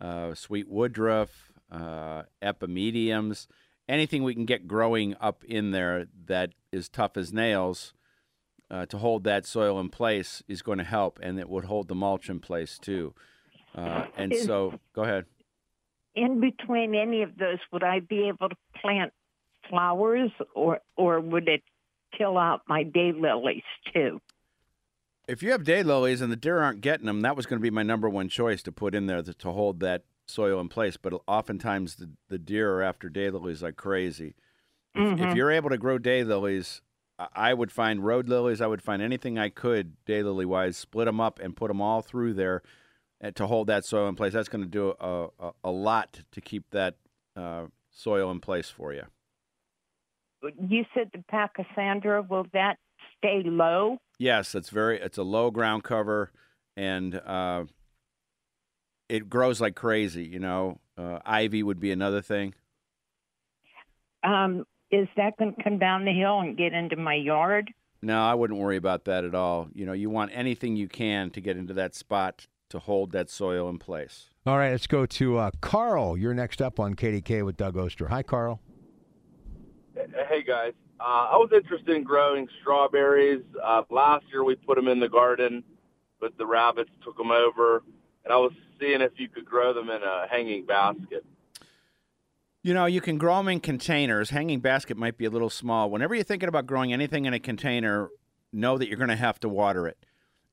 uh, 0.00 0.34
sweet 0.34 0.68
woodruff, 0.68 1.52
uh, 1.70 2.22
epimediums, 2.42 3.46
anything 3.88 4.24
we 4.24 4.34
can 4.34 4.44
get 4.44 4.66
growing 4.66 5.14
up 5.20 5.44
in 5.44 5.70
there 5.70 6.06
that 6.26 6.50
is 6.72 6.88
tough 6.88 7.16
as 7.16 7.32
nails 7.32 7.94
uh, 8.70 8.86
to 8.86 8.98
hold 8.98 9.24
that 9.24 9.46
soil 9.46 9.78
in 9.78 9.90
place 9.90 10.42
is 10.48 10.62
going 10.62 10.78
to 10.78 10.84
help, 10.84 11.20
and 11.22 11.38
it 11.38 11.48
would 11.48 11.66
hold 11.66 11.88
the 11.88 11.94
mulch 11.94 12.28
in 12.28 12.40
place 12.40 12.78
too. 12.78 13.14
Uh, 13.74 14.06
and 14.16 14.34
so, 14.34 14.78
go 14.94 15.02
ahead. 15.02 15.26
In 16.14 16.40
between 16.40 16.94
any 16.94 17.22
of 17.22 17.36
those, 17.38 17.58
would 17.72 17.82
I 17.82 18.00
be 18.00 18.28
able 18.28 18.48
to 18.48 18.56
plant 18.80 19.12
flowers, 19.68 20.30
or 20.54 20.80
or 20.96 21.20
would 21.20 21.48
it 21.48 21.62
kill 22.16 22.38
out 22.38 22.62
my 22.68 22.84
daylilies 22.84 23.62
too? 23.92 24.20
If 25.28 25.42
you 25.42 25.52
have 25.52 25.62
daylilies 25.62 26.20
and 26.20 26.32
the 26.32 26.36
deer 26.36 26.58
aren't 26.58 26.80
getting 26.80 27.06
them, 27.06 27.20
that 27.22 27.36
was 27.36 27.46
going 27.46 27.58
to 27.58 27.62
be 27.62 27.70
my 27.70 27.82
number 27.84 28.08
one 28.08 28.28
choice 28.28 28.62
to 28.64 28.72
put 28.72 28.94
in 28.94 29.06
there 29.06 29.22
to, 29.22 29.32
to 29.32 29.52
hold 29.52 29.80
that 29.80 30.02
soil 30.26 30.60
in 30.60 30.68
place. 30.68 30.96
But 30.96 31.14
oftentimes 31.28 31.94
the, 31.96 32.10
the 32.28 32.38
deer 32.38 32.74
are 32.74 32.82
after 32.82 33.08
daylilies 33.08 33.62
like 33.62 33.76
crazy. 33.76 34.34
If, 34.94 35.20
if 35.20 35.30
Mhm. 35.30 35.36
you're 35.36 35.50
able 35.50 35.70
to 35.70 35.78
grow 35.78 35.98
daylilies, 35.98 36.80
I- 37.34 37.54
would 37.54 37.70
find 37.70 38.04
road 38.04 38.28
lilies. 38.28 38.60
I 38.60 38.66
would 38.66 38.82
find 38.82 39.00
anything 39.00 39.38
I 39.38 39.48
could 39.48 39.94
daylily 40.06 40.44
wise, 40.44 40.76
split 40.76 41.06
them 41.06 41.20
up 41.20 41.38
and 41.38 41.56
put 41.56 41.68
them 41.68 41.80
all 41.80 42.02
through 42.02 42.34
there 42.34 42.62
uh, 43.22 43.30
to 43.32 43.46
hold 43.46 43.68
that 43.68 43.84
soil 43.84 44.08
in 44.08 44.16
place. 44.16 44.32
That's 44.32 44.48
going 44.48 44.64
to 44.64 44.68
do 44.70 44.94
a, 45.00 45.28
a, 45.38 45.52
a 45.64 45.70
lot 45.70 46.20
to 46.32 46.40
keep 46.40 46.70
that 46.70 46.96
uh, 47.36 47.66
soil 47.90 48.30
in 48.32 48.40
place 48.40 48.68
for 48.70 48.92
you. 48.92 49.04
You 50.42 50.84
said 50.94 51.10
the 51.12 51.24
Pachysandra. 51.32 52.28
Will 52.28 52.46
that 52.52 52.76
stay 53.18 53.42
low? 53.44 53.98
Yes, 54.18 54.54
it's 54.54 54.70
very. 54.70 55.00
It's 55.00 55.18
a 55.18 55.22
low 55.22 55.50
ground 55.50 55.84
cover, 55.84 56.32
and 56.76 57.14
uh, 57.14 57.64
it 59.08 59.28
grows 59.28 59.60
like 59.60 59.74
crazy. 59.74 60.24
You 60.24 60.38
know, 60.38 60.78
uh, 60.98 61.18
ivy 61.24 61.62
would 61.62 61.80
be 61.80 61.92
another 61.92 62.22
thing. 62.22 62.54
Um, 64.24 64.64
is 64.90 65.08
that 65.16 65.36
going 65.38 65.54
to 65.54 65.62
come 65.62 65.78
down 65.78 66.04
the 66.04 66.12
hill 66.12 66.40
and 66.40 66.56
get 66.56 66.72
into 66.72 66.96
my 66.96 67.14
yard? 67.14 67.72
No, 68.02 68.20
I 68.22 68.34
wouldn't 68.34 68.58
worry 68.58 68.76
about 68.76 69.04
that 69.04 69.24
at 69.24 69.34
all. 69.34 69.68
You 69.74 69.86
know, 69.86 69.92
you 69.92 70.10
want 70.10 70.32
anything 70.34 70.76
you 70.76 70.88
can 70.88 71.30
to 71.30 71.40
get 71.40 71.56
into 71.56 71.72
that 71.74 71.94
spot 71.94 72.46
to 72.70 72.78
hold 72.78 73.12
that 73.12 73.30
soil 73.30 73.68
in 73.68 73.78
place. 73.78 74.30
All 74.44 74.58
right, 74.58 74.70
let's 74.70 74.86
go 74.86 75.06
to 75.06 75.38
uh, 75.38 75.50
Carl. 75.60 76.16
You're 76.16 76.34
next 76.34 76.60
up 76.60 76.80
on 76.80 76.94
KDK 76.94 77.44
with 77.44 77.56
Doug 77.56 77.76
Oster. 77.76 78.08
Hi, 78.08 78.22
Carl. 78.22 78.60
Hey 80.28 80.42
guys, 80.42 80.72
uh, 80.98 81.28
I 81.30 81.36
was 81.36 81.50
interested 81.54 81.94
in 81.94 82.02
growing 82.02 82.48
strawberries. 82.60 83.42
Uh, 83.62 83.82
last 83.90 84.24
year 84.32 84.42
we 84.42 84.56
put 84.56 84.76
them 84.76 84.88
in 84.88 84.98
the 84.98 85.08
garden, 85.08 85.62
but 86.20 86.36
the 86.38 86.46
rabbits 86.46 86.90
took 87.04 87.16
them 87.16 87.30
over, 87.30 87.82
and 88.24 88.32
I 88.32 88.36
was 88.36 88.52
seeing 88.80 89.00
if 89.00 89.12
you 89.16 89.28
could 89.28 89.44
grow 89.44 89.72
them 89.72 89.90
in 89.90 90.02
a 90.02 90.26
hanging 90.28 90.66
basket. 90.66 91.24
You 92.62 92.74
know, 92.74 92.86
you 92.86 93.00
can 93.00 93.18
grow 93.18 93.36
them 93.36 93.48
in 93.48 93.60
containers. 93.60 94.30
Hanging 94.30 94.60
basket 94.60 94.96
might 94.96 95.16
be 95.16 95.24
a 95.24 95.30
little 95.30 95.50
small. 95.50 95.90
Whenever 95.90 96.14
you're 96.14 96.24
thinking 96.24 96.48
about 96.48 96.66
growing 96.66 96.92
anything 96.92 97.24
in 97.24 97.34
a 97.34 97.40
container, 97.40 98.08
know 98.52 98.78
that 98.78 98.88
you're 98.88 98.98
going 98.98 99.08
to 99.08 99.16
have 99.16 99.38
to 99.40 99.48
water 99.48 99.86
it. 99.86 99.98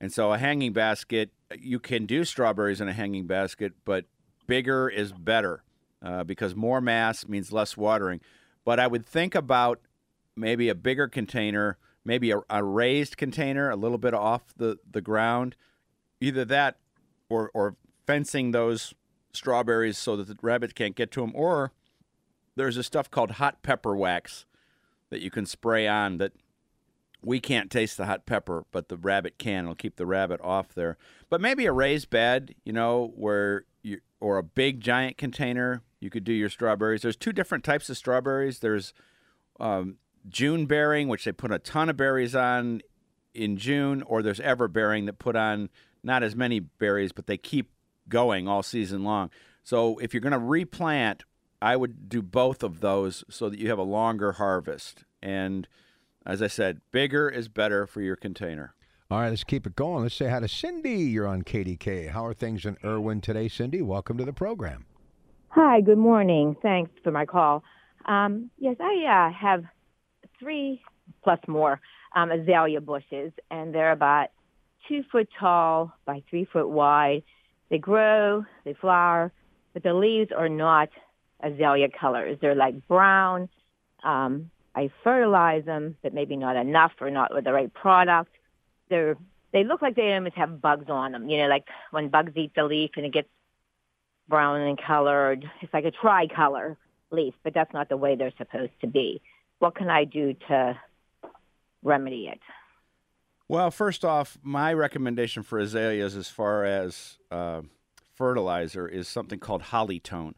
And 0.01 0.11
so, 0.13 0.31
a 0.31 0.37
hanging 0.37 0.73
basket, 0.73 1.31
you 1.57 1.79
can 1.79 2.05
do 2.05 2.23
strawberries 2.23 2.81
in 2.81 2.87
a 2.87 2.93
hanging 2.93 3.25
basket, 3.25 3.73
but 3.83 4.05
bigger 4.47 4.89
is 4.89 5.11
better 5.11 5.63
uh, 6.01 6.23
because 6.23 6.55
more 6.55 6.81
mass 6.81 7.27
means 7.27 7.51
less 7.51 7.75
watering. 7.75 8.21
But 8.65 8.79
I 8.79 8.87
would 8.87 9.05
think 9.05 9.35
about 9.35 9.81
maybe 10.35 10.69
a 10.69 10.75
bigger 10.75 11.07
container, 11.07 11.77
maybe 12.05 12.31
a, 12.31 12.41
a 12.49 12.63
raised 12.63 13.17
container, 13.17 13.69
a 13.69 13.75
little 13.75 13.97
bit 13.97 14.13
off 14.13 14.53
the, 14.55 14.77
the 14.89 15.01
ground. 15.01 15.55
Either 16.21 16.45
that 16.45 16.77
or, 17.29 17.49
or 17.53 17.75
fencing 18.05 18.51
those 18.51 18.93
strawberries 19.33 19.97
so 19.97 20.15
that 20.17 20.27
the 20.27 20.37
rabbits 20.41 20.73
can't 20.73 20.95
get 20.95 21.11
to 21.11 21.21
them, 21.21 21.31
or 21.35 21.71
there's 22.55 22.77
a 22.77 22.83
stuff 22.83 23.09
called 23.09 23.31
hot 23.31 23.61
pepper 23.63 23.95
wax 23.95 24.45
that 25.09 25.21
you 25.21 25.31
can 25.31 25.45
spray 25.45 25.87
on 25.87 26.17
that 26.17 26.33
we 27.21 27.39
can't 27.39 27.69
taste 27.69 27.97
the 27.97 28.05
hot 28.05 28.25
pepper, 28.25 28.65
but 28.71 28.89
the 28.89 28.97
rabbit 28.97 29.37
can. 29.37 29.65
It'll 29.65 29.75
keep 29.75 29.97
the 29.97 30.05
rabbit 30.05 30.39
off 30.41 30.73
there. 30.73 30.97
But 31.29 31.41
maybe 31.41 31.65
a 31.65 31.71
raised 31.71 32.09
bed, 32.09 32.55
you 32.63 32.73
know, 32.73 33.11
where 33.15 33.65
you 33.81 33.99
or 34.19 34.37
a 34.37 34.43
big 34.43 34.81
giant 34.81 35.17
container 35.17 35.81
you 35.99 36.09
could 36.09 36.23
do 36.23 36.33
your 36.33 36.49
strawberries. 36.49 37.01
There's 37.01 37.15
two 37.15 37.33
different 37.33 37.63
types 37.63 37.89
of 37.89 37.97
strawberries. 37.97 38.59
There's 38.59 38.93
um, 39.59 39.97
June 40.27 40.65
bearing, 40.65 41.07
which 41.07 41.25
they 41.25 41.31
put 41.31 41.51
a 41.51 41.59
ton 41.59 41.89
of 41.89 41.97
berries 41.97 42.35
on 42.35 42.81
in 43.33 43.57
June, 43.57 44.01
or 44.03 44.21
there's 44.21 44.39
ever 44.39 44.67
bearing 44.67 45.05
that 45.05 45.19
put 45.19 45.35
on 45.35 45.69
not 46.03 46.23
as 46.23 46.35
many 46.35 46.59
berries, 46.59 47.11
but 47.11 47.27
they 47.27 47.37
keep 47.37 47.71
going 48.07 48.47
all 48.47 48.63
season 48.63 49.03
long. 49.03 49.29
So 49.63 49.97
if 49.99 50.13
you're 50.13 50.21
going 50.21 50.31
to 50.31 50.39
replant, 50.39 51.23
I 51.61 51.75
would 51.75 52.09
do 52.09 52.21
both 52.21 52.63
of 52.63 52.79
those 52.79 53.23
so 53.29 53.49
that 53.49 53.59
you 53.59 53.69
have 53.69 53.77
a 53.77 53.83
longer 53.83 54.33
harvest. 54.33 55.03
And 55.21 55.67
as 56.25 56.41
I 56.41 56.47
said, 56.47 56.81
bigger 56.91 57.29
is 57.29 57.49
better 57.49 57.85
for 57.85 58.01
your 58.01 58.15
container. 58.15 58.73
All 59.11 59.21
right, 59.21 59.29
let's 59.29 59.43
keep 59.43 59.65
it 59.65 59.75
going. 59.75 60.03
Let's 60.03 60.13
say 60.13 60.29
hi 60.29 60.39
to 60.39 60.47
Cindy. 60.47 60.91
You're 60.91 61.25
on 61.25 61.41
KDK. 61.41 62.11
How 62.11 62.23
are 62.27 62.33
things 62.35 62.63
in 62.63 62.77
Irwin 62.85 63.21
today, 63.21 63.47
Cindy? 63.47 63.81
Welcome 63.81 64.19
to 64.19 64.23
the 64.23 64.33
program. 64.33 64.85
Hi, 65.47 65.81
good 65.81 65.97
morning. 65.97 66.55
Thanks 66.61 66.91
for 67.03 67.09
my 67.09 67.25
call. 67.25 67.63
Um, 68.05 68.51
yes, 68.59 68.75
I 68.79 69.29
uh, 69.29 69.33
have 69.33 69.63
three 70.39 70.83
plus 71.23 71.39
more 71.47 71.81
um, 72.15 72.29
azalea 72.29 72.81
bushes, 72.81 73.31
and 73.49 73.73
they're 73.73 73.93
about 73.93 74.27
two 74.87 75.01
foot 75.11 75.27
tall 75.39 75.91
by 76.05 76.21
three 76.29 76.45
foot 76.45 76.69
wide. 76.69 77.23
They 77.71 77.79
grow, 77.79 78.45
they 78.63 78.75
flower, 78.75 79.33
but 79.73 79.81
the 79.81 79.95
leaves 79.95 80.29
are 80.37 80.49
not 80.49 80.89
azalea 81.41 81.87
colors. 81.99 82.37
They're 82.41 82.53
like 82.53 82.87
brown. 82.87 83.49
Um, 84.03 84.51
I 84.75 84.91
fertilize 85.03 85.65
them, 85.65 85.95
but 86.03 86.13
maybe 86.13 86.35
not 86.35 86.55
enough 86.55 86.91
or 87.01 87.09
not 87.09 87.33
with 87.33 87.45
the 87.45 87.53
right 87.53 87.73
product. 87.73 88.29
They're 88.89 89.17
they 89.51 89.63
look 89.63 89.81
like 89.81 89.95
they 89.95 90.13
almost 90.13 90.35
have 90.35 90.61
bugs 90.61 90.89
on 90.89 91.11
them. 91.11 91.29
You 91.29 91.39
know, 91.39 91.47
like 91.47 91.65
when 91.91 92.09
bugs 92.09 92.33
eat 92.35 92.51
the 92.55 92.63
leaf 92.63 92.91
and 92.95 93.05
it 93.05 93.13
gets 93.13 93.29
brown 94.29 94.61
and 94.61 94.79
colored. 94.79 95.49
It's 95.61 95.73
like 95.73 95.85
a 95.85 95.91
tricolor 95.91 96.77
leaf, 97.11 97.33
but 97.43 97.53
that's 97.53 97.73
not 97.73 97.89
the 97.89 97.97
way 97.97 98.15
they're 98.15 98.31
supposed 98.37 98.71
to 98.81 98.87
be. 98.87 99.21
What 99.57 99.75
can 99.75 99.89
I 99.89 100.05
do 100.05 100.35
to 100.47 100.79
remedy 101.83 102.27
it? 102.27 102.39
Well, 103.47 103.71
first 103.71 104.05
off, 104.05 104.37
my 104.43 104.71
recommendation 104.71 105.41
for 105.41 105.57
azaleas 105.57 106.15
as 106.15 106.29
far 106.29 106.63
as 106.63 107.17
uh, 107.31 107.63
fertilizer 108.15 108.87
is 108.87 109.07
something 109.07 109.39
called 109.39 109.63
Hollytone, 109.63 110.35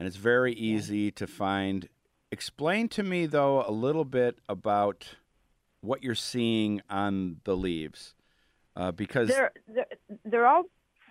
and 0.00 0.08
it's 0.08 0.16
very 0.16 0.54
easy 0.54 1.10
to 1.12 1.26
find. 1.26 1.90
Explain 2.32 2.88
to 2.88 3.02
me, 3.02 3.26
though, 3.26 3.62
a 3.66 3.70
little 3.70 4.06
bit 4.06 4.38
about 4.48 5.16
what 5.80 6.02
you're 6.02 6.14
seeing 6.14 6.82
on 6.90 7.40
the 7.44 7.56
leaves, 7.56 8.14
uh, 8.76 8.92
because 8.92 9.28
They're, 9.28 9.52
they're 9.68 9.86
they're 10.24 10.46
all 10.46 10.64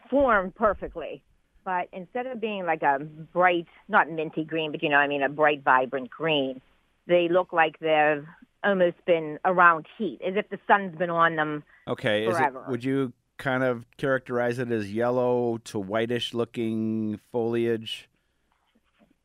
formed 0.10 0.56
perfectly, 0.56 1.21
but 1.63 1.88
instead 1.93 2.25
of 2.27 2.39
being 2.39 2.65
like 2.65 2.82
a 2.84 2.99
bright, 2.99 3.67
not 3.88 4.10
minty 4.10 4.43
green, 4.43 4.71
but 4.71 4.82
you 4.84 4.89
know, 4.89 4.97
I 4.97 5.08
mean, 5.08 5.23
a 5.23 5.30
bright, 5.30 5.63
vibrant 5.63 6.10
green, 6.10 6.62
they 7.08 7.27
look 7.30 7.53
like 7.53 7.77
they've 7.80 8.25
almost 8.63 8.97
been 9.06 9.39
around 9.45 9.86
heat, 9.97 10.19
as 10.25 10.36
if 10.36 10.49
the 10.49 10.60
sun's 10.67 10.97
been 10.97 11.10
on 11.10 11.36
them. 11.36 11.63
okay, 11.88 12.25
is 12.25 12.38
it, 12.39 12.53
would 12.69 12.84
you 12.84 13.13
kind 13.38 13.63
of 13.63 13.86
characterize 13.97 14.58
it 14.60 14.71
as 14.71 14.91
yellow 14.91 15.58
to 15.60 15.80
whitish 15.80 16.34
looking 16.34 17.19
foliage? 17.32 18.10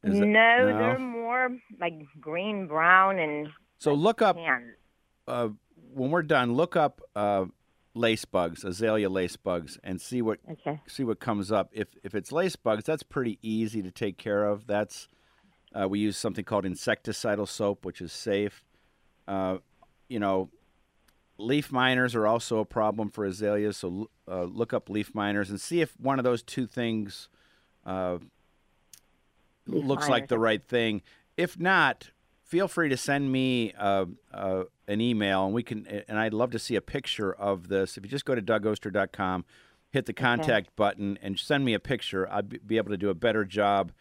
It- 0.05 0.11
no, 0.13 0.67
they're 0.67 0.99
more 0.99 1.57
like 1.81 1.95
green, 2.21 2.67
brown, 2.67 3.19
and 3.19 3.49
So 3.79 3.95
look 3.95 4.21
up 4.21 4.37
tan. 4.37 4.75
Uh, 5.33 5.49
when 5.95 6.11
we're 6.11 6.23
done. 6.23 6.55
Look 6.55 6.77
up 6.77 7.01
uh, 7.17 7.47
lace 7.95 8.25
bugs, 8.25 8.65
azalea 8.65 9.09
lace 9.09 9.37
bugs, 9.37 9.79
and 9.83 10.01
see 10.01 10.23
what 10.23 10.39
Okay. 10.51 10.81
see 10.87 11.05
what 11.05 11.21
comes 11.21 11.51
up. 11.51 11.71
If 11.73 11.89
if 12.05 12.15
it's 12.15 12.33
lace 12.33 12.57
bugs, 12.57 12.85
that's 12.85 13.03
pretty 13.03 13.39
easy 13.43 13.83
to 13.83 13.91
take 13.91 14.19
care 14.19 14.45
of. 14.45 14.67
That's 14.67 15.09
uh, 15.75 15.89
we 15.89 15.99
use 16.01 16.17
something 16.17 16.45
called 16.45 16.65
insecticidal 16.65 17.49
soap, 17.49 17.85
which 17.85 18.01
is 18.01 18.13
safe. 18.13 18.65
Uh, 19.27 19.59
you 20.09 20.19
know, 20.19 20.51
leaf 21.39 21.73
miners 21.73 22.15
are 22.15 22.27
also 22.27 22.59
a 22.59 22.65
problem 22.65 23.09
for 23.11 23.25
azaleas. 23.25 23.79
So 23.79 24.11
uh, 24.29 24.45
look 24.45 24.73
up 24.75 24.91
leaf 24.91 25.15
miners 25.15 25.49
and 25.49 25.61
see 25.61 25.81
if 25.81 25.99
one 25.99 26.19
of 26.19 26.25
those 26.25 26.43
two 26.43 26.67
things 26.67 27.29
uh, 27.87 28.19
looks 29.67 30.09
like 30.09 30.29
the 30.29 30.39
right 30.39 30.63
thing. 30.63 31.03
If 31.37 31.59
not, 31.59 32.11
feel 32.45 32.69
free 32.69 32.91
to 32.91 32.97
send 32.99 33.33
me 33.33 33.73
uh, 33.79 34.05
uh, 34.33 34.65
an 34.93 35.01
email, 35.01 35.45
and 35.47 35.55
we 35.55 35.63
can. 35.63 35.87
And 35.87 36.19
I'd 36.19 36.35
love 36.35 36.51
to 36.53 36.59
see 36.59 36.77
a 36.77 36.81
picture 36.81 37.33
of 37.33 37.69
this. 37.69 37.97
If 37.97 38.05
you 38.05 38.11
just 38.11 38.25
go 38.25 38.35
to 38.35 38.43
dougoster.com 38.43 39.45
hit 39.93 40.07
the 40.07 40.13
contact 40.13 40.75
button 40.75 41.19
and 41.23 41.39
send 41.39 41.65
me 41.65 41.75
a 41.75 41.79
picture. 41.79 42.27
I'd 42.33 42.49
be- 42.49 42.59
be 42.59 42.77
able 42.79 42.91
to 42.91 42.97
do 42.97 43.11
a 43.11 43.15
better 43.15 43.45
job 43.45 43.93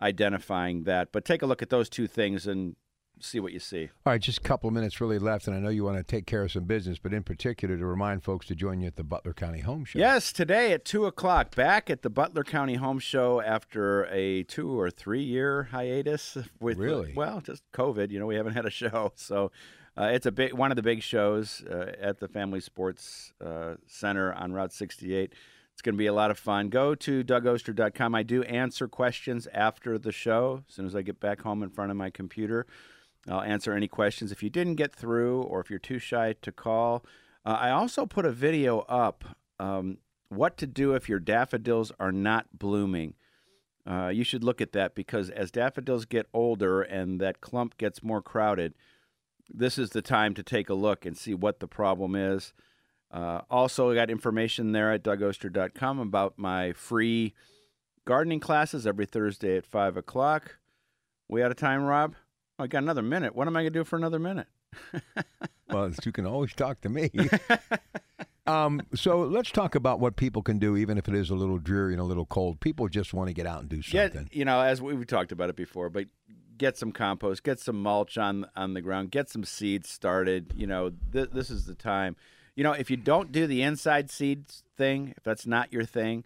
identifying 0.00 0.84
that. 0.84 1.10
But 1.10 1.24
take 1.24 1.42
a 1.42 1.46
look 1.46 1.62
at 1.62 1.70
those 1.70 1.88
two 1.88 2.06
things 2.06 2.46
and 2.46 2.76
see 3.20 3.40
what 3.40 3.52
you 3.52 3.58
see. 3.58 3.88
All 4.06 4.12
right, 4.12 4.20
just 4.20 4.38
a 4.38 4.42
couple 4.42 4.68
of 4.68 4.74
minutes 4.74 5.00
really 5.00 5.18
left, 5.18 5.48
and 5.48 5.56
I 5.56 5.58
know 5.58 5.70
you 5.70 5.82
want 5.82 5.96
to 5.96 6.04
take 6.04 6.26
care 6.26 6.44
of 6.44 6.52
some 6.52 6.64
business, 6.64 6.98
but 6.98 7.12
in 7.12 7.24
particular 7.24 7.76
to 7.76 7.84
remind 7.84 8.22
folks 8.22 8.46
to 8.46 8.54
join 8.54 8.80
you 8.80 8.86
at 8.86 8.96
the 8.96 9.02
Butler 9.02 9.32
County 9.32 9.60
Home 9.60 9.84
Show. 9.84 9.98
Yes, 9.98 10.32
today 10.32 10.72
at 10.72 10.84
2 10.84 11.06
o'clock, 11.06 11.56
back 11.56 11.90
at 11.90 12.02
the 12.02 12.10
Butler 12.10 12.44
County 12.44 12.74
Home 12.74 13.00
Show 13.00 13.40
after 13.40 14.04
a 14.04 14.44
two 14.44 14.78
or 14.78 14.90
three 14.90 15.22
year 15.22 15.64
hiatus. 15.64 16.38
With, 16.60 16.78
Really? 16.78 17.12
Well, 17.16 17.40
just 17.40 17.64
COVID. 17.72 18.10
You 18.10 18.20
know, 18.20 18.26
we 18.26 18.36
haven't 18.36 18.54
had 18.54 18.66
a 18.66 18.70
show. 18.70 19.12
So 19.16 19.50
uh, 19.98 20.10
it's 20.12 20.26
a 20.26 20.32
big 20.32 20.52
one 20.52 20.70
of 20.70 20.76
the 20.76 20.82
big 20.82 21.02
shows 21.02 21.64
uh, 21.68 21.92
at 22.00 22.20
the 22.20 22.28
Family 22.28 22.60
Sports 22.60 23.32
uh, 23.44 23.74
Center 23.86 24.32
on 24.32 24.52
Route 24.52 24.72
68. 24.72 25.32
It's 25.72 25.82
going 25.82 25.94
to 25.94 25.98
be 25.98 26.06
a 26.06 26.12
lot 26.12 26.30
of 26.30 26.38
fun. 26.38 26.68
Go 26.68 26.94
to 26.94 27.24
dougoster.com. 27.24 28.14
I 28.14 28.22
do 28.22 28.42
answer 28.44 28.86
questions 28.86 29.48
after 29.52 29.98
the 29.98 30.12
show. 30.12 30.64
As 30.68 30.74
soon 30.74 30.86
as 30.86 30.94
I 30.94 31.02
get 31.02 31.20
back 31.20 31.42
home 31.42 31.62
in 31.62 31.70
front 31.70 31.90
of 31.90 31.96
my 31.96 32.10
computer, 32.10 32.66
I'll 33.28 33.42
answer 33.42 33.72
any 33.72 33.88
questions. 33.88 34.30
If 34.30 34.42
you 34.42 34.50
didn't 34.50 34.76
get 34.76 34.94
through 34.94 35.42
or 35.42 35.60
if 35.60 35.70
you're 35.70 35.78
too 35.78 35.98
shy 35.98 36.34
to 36.42 36.52
call, 36.52 37.04
uh, 37.44 37.56
I 37.60 37.70
also 37.70 38.06
put 38.06 38.24
a 38.24 38.32
video 38.32 38.80
up 38.80 39.24
um, 39.58 39.98
what 40.28 40.56
to 40.58 40.66
do 40.66 40.94
if 40.94 41.08
your 41.08 41.20
daffodils 41.20 41.92
are 41.98 42.12
not 42.12 42.58
blooming. 42.58 43.14
Uh, 43.86 44.08
you 44.08 44.22
should 44.22 44.44
look 44.44 44.60
at 44.60 44.72
that 44.72 44.94
because 44.94 45.30
as 45.30 45.50
daffodils 45.50 46.04
get 46.04 46.26
older 46.32 46.82
and 46.82 47.20
that 47.20 47.40
clump 47.40 47.76
gets 47.78 48.02
more 48.02 48.20
crowded, 48.20 48.74
this 49.48 49.78
is 49.78 49.90
the 49.90 50.02
time 50.02 50.34
to 50.34 50.42
take 50.42 50.68
a 50.68 50.74
look 50.74 51.06
and 51.06 51.16
see 51.16 51.34
what 51.34 51.60
the 51.60 51.66
problem 51.66 52.14
is. 52.14 52.52
Uh, 53.10 53.40
also, 53.50 53.90
I 53.90 53.94
got 53.94 54.10
information 54.10 54.72
there 54.72 54.92
at 54.92 55.02
dougoster.com 55.02 55.98
about 55.98 56.38
my 56.38 56.72
free 56.72 57.34
gardening 58.04 58.40
classes 58.40 58.86
every 58.86 59.06
Thursday 59.06 59.56
at 59.56 59.66
5 59.66 59.96
o'clock. 59.96 60.58
We 61.28 61.42
out 61.42 61.50
of 61.50 61.56
time, 61.56 61.82
Rob? 61.82 62.14
Oh, 62.58 62.64
I 62.64 62.66
got 62.66 62.82
another 62.82 63.02
minute. 63.02 63.34
What 63.34 63.46
am 63.46 63.56
I 63.56 63.62
going 63.62 63.72
to 63.72 63.78
do 63.78 63.84
for 63.84 63.96
another 63.96 64.18
minute? 64.18 64.46
well, 65.70 65.90
you 66.04 66.12
can 66.12 66.26
always 66.26 66.52
talk 66.52 66.80
to 66.82 66.88
me. 66.88 67.10
um, 68.46 68.82
so 68.94 69.20
let's 69.20 69.50
talk 69.50 69.74
about 69.74 70.00
what 70.00 70.16
people 70.16 70.42
can 70.42 70.58
do, 70.58 70.76
even 70.76 70.98
if 70.98 71.08
it 71.08 71.14
is 71.14 71.30
a 71.30 71.34
little 71.34 71.58
dreary 71.58 71.92
and 71.92 72.00
a 72.00 72.04
little 72.04 72.26
cold. 72.26 72.60
People 72.60 72.88
just 72.88 73.14
want 73.14 73.28
to 73.28 73.34
get 73.34 73.46
out 73.46 73.60
and 73.60 73.68
do 73.68 73.80
something. 73.80 74.28
you 74.32 74.44
know, 74.44 74.60
as 74.60 74.82
we, 74.82 74.94
we 74.94 75.04
talked 75.04 75.32
about 75.32 75.50
it 75.50 75.56
before, 75.56 75.88
but 75.88 76.06
get 76.58 76.76
some 76.76 76.92
compost, 76.92 77.42
get 77.42 77.58
some 77.60 77.82
mulch 77.82 78.18
on 78.18 78.46
on 78.56 78.74
the 78.74 78.82
ground, 78.82 79.10
get 79.10 79.28
some 79.30 79.44
seeds 79.44 79.88
started. 79.88 80.52
You 80.56 80.66
know, 80.66 80.92
th- 81.12 81.30
this 81.32 81.50
is 81.50 81.64
the 81.66 81.74
time. 81.74 82.16
You 82.54 82.64
know, 82.64 82.72
if 82.72 82.90
you 82.90 82.96
don't 82.96 83.30
do 83.30 83.46
the 83.46 83.62
inside 83.62 84.10
seeds 84.10 84.64
thing, 84.76 85.14
if 85.16 85.22
that's 85.22 85.46
not 85.46 85.72
your 85.72 85.84
thing, 85.84 86.24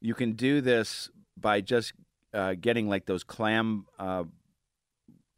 you 0.00 0.14
can 0.14 0.32
do 0.32 0.60
this 0.60 1.10
by 1.36 1.60
just 1.60 1.94
uh, 2.34 2.54
getting 2.60 2.88
like 2.88 3.06
those 3.06 3.24
clam 3.24 3.86
uh, 3.98 4.24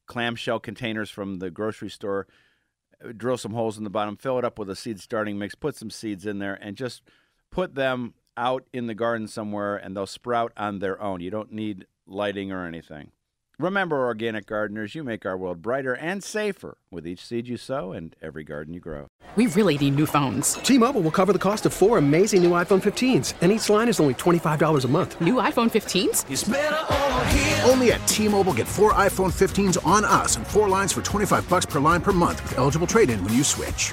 clamshell 0.07 0.61
containers 0.61 1.11
from 1.11 1.39
the 1.39 1.51
grocery 1.51 1.91
store. 1.91 2.27
Drill 3.17 3.37
some 3.37 3.53
holes 3.53 3.77
in 3.77 3.85
the 3.85 3.91
bottom, 3.91 4.17
fill 4.17 4.39
it 4.39 4.45
up 4.45 4.59
with 4.59 4.71
a 4.71 4.77
seed 4.77 4.99
starting 4.99 5.39
mix, 5.39 5.55
put 5.55 5.77
some 5.77 5.91
seeds 5.91 6.25
in 6.25 6.39
there, 6.39 6.59
and 6.61 6.77
just 6.77 7.03
put 7.51 7.75
them 7.75 8.15
out 8.37 8.67
in 8.73 8.87
the 8.87 8.95
garden 8.95 9.29
somewhere, 9.29 9.77
and 9.77 9.97
they'll 9.97 10.07
sprout 10.07 10.53
on 10.57 10.79
their 10.79 11.01
own. 11.01 11.21
You 11.21 11.31
don't 11.31 11.53
need 11.53 11.87
lighting 12.07 12.51
or 12.51 12.67
anything. 12.67 13.13
Remember, 13.59 14.05
organic 14.07 14.47
gardeners, 14.47 14.97
you 14.97 15.05
make 15.05 15.25
our 15.25 15.37
world 15.37 15.63
brighter 15.63 15.95
and 15.95 16.25
safer 16.25 16.77
with 16.91 17.07
each 17.07 17.25
seed 17.25 17.47
you 17.47 17.57
sow 17.57 17.93
and 17.93 18.17
every 18.21 18.43
garden 18.43 18.75
you 18.75 18.81
grow. 18.81 19.07
We 19.37 19.47
really 19.47 19.79
need 19.79 19.95
new 19.95 20.07
phones. 20.07 20.55
T-Mobile 20.55 21.01
will 21.01 21.11
cover 21.11 21.33
the 21.33 21.39
cost 21.39 21.67
of 21.67 21.73
four 21.73 21.99
amazing 21.99 22.43
new 22.43 22.51
iPhone 22.51 22.83
15s, 22.83 23.35
and 23.41 23.51
each 23.51 23.69
line 23.69 23.89
is 23.89 23.99
only 24.01 24.15
$25 24.15 24.85
a 24.85 24.89
month. 24.89 25.21
New 25.21 25.35
iPhone 25.35 25.71
15s? 25.71 27.69
Only 27.69 27.93
at 27.93 28.07
T-Mobile 28.07 28.55
get 28.55 28.69
four 28.69 28.93
iPhone 28.93 29.33
15s 29.33 29.85
on 29.85 30.05
us 30.05 30.37
and 30.37 30.47
four 30.47 30.69
lines 30.69 30.93
for 30.93 31.03
25 31.03 31.49
bucks 31.49 31.67
per 31.67 31.81
line 31.81 32.01
per 32.01 32.13
month 32.13 32.43
with 32.45 32.59
eligible 32.59 32.87
trade-in 32.87 33.23
when 33.25 33.35
you 33.35 33.43
switch. 33.43 33.93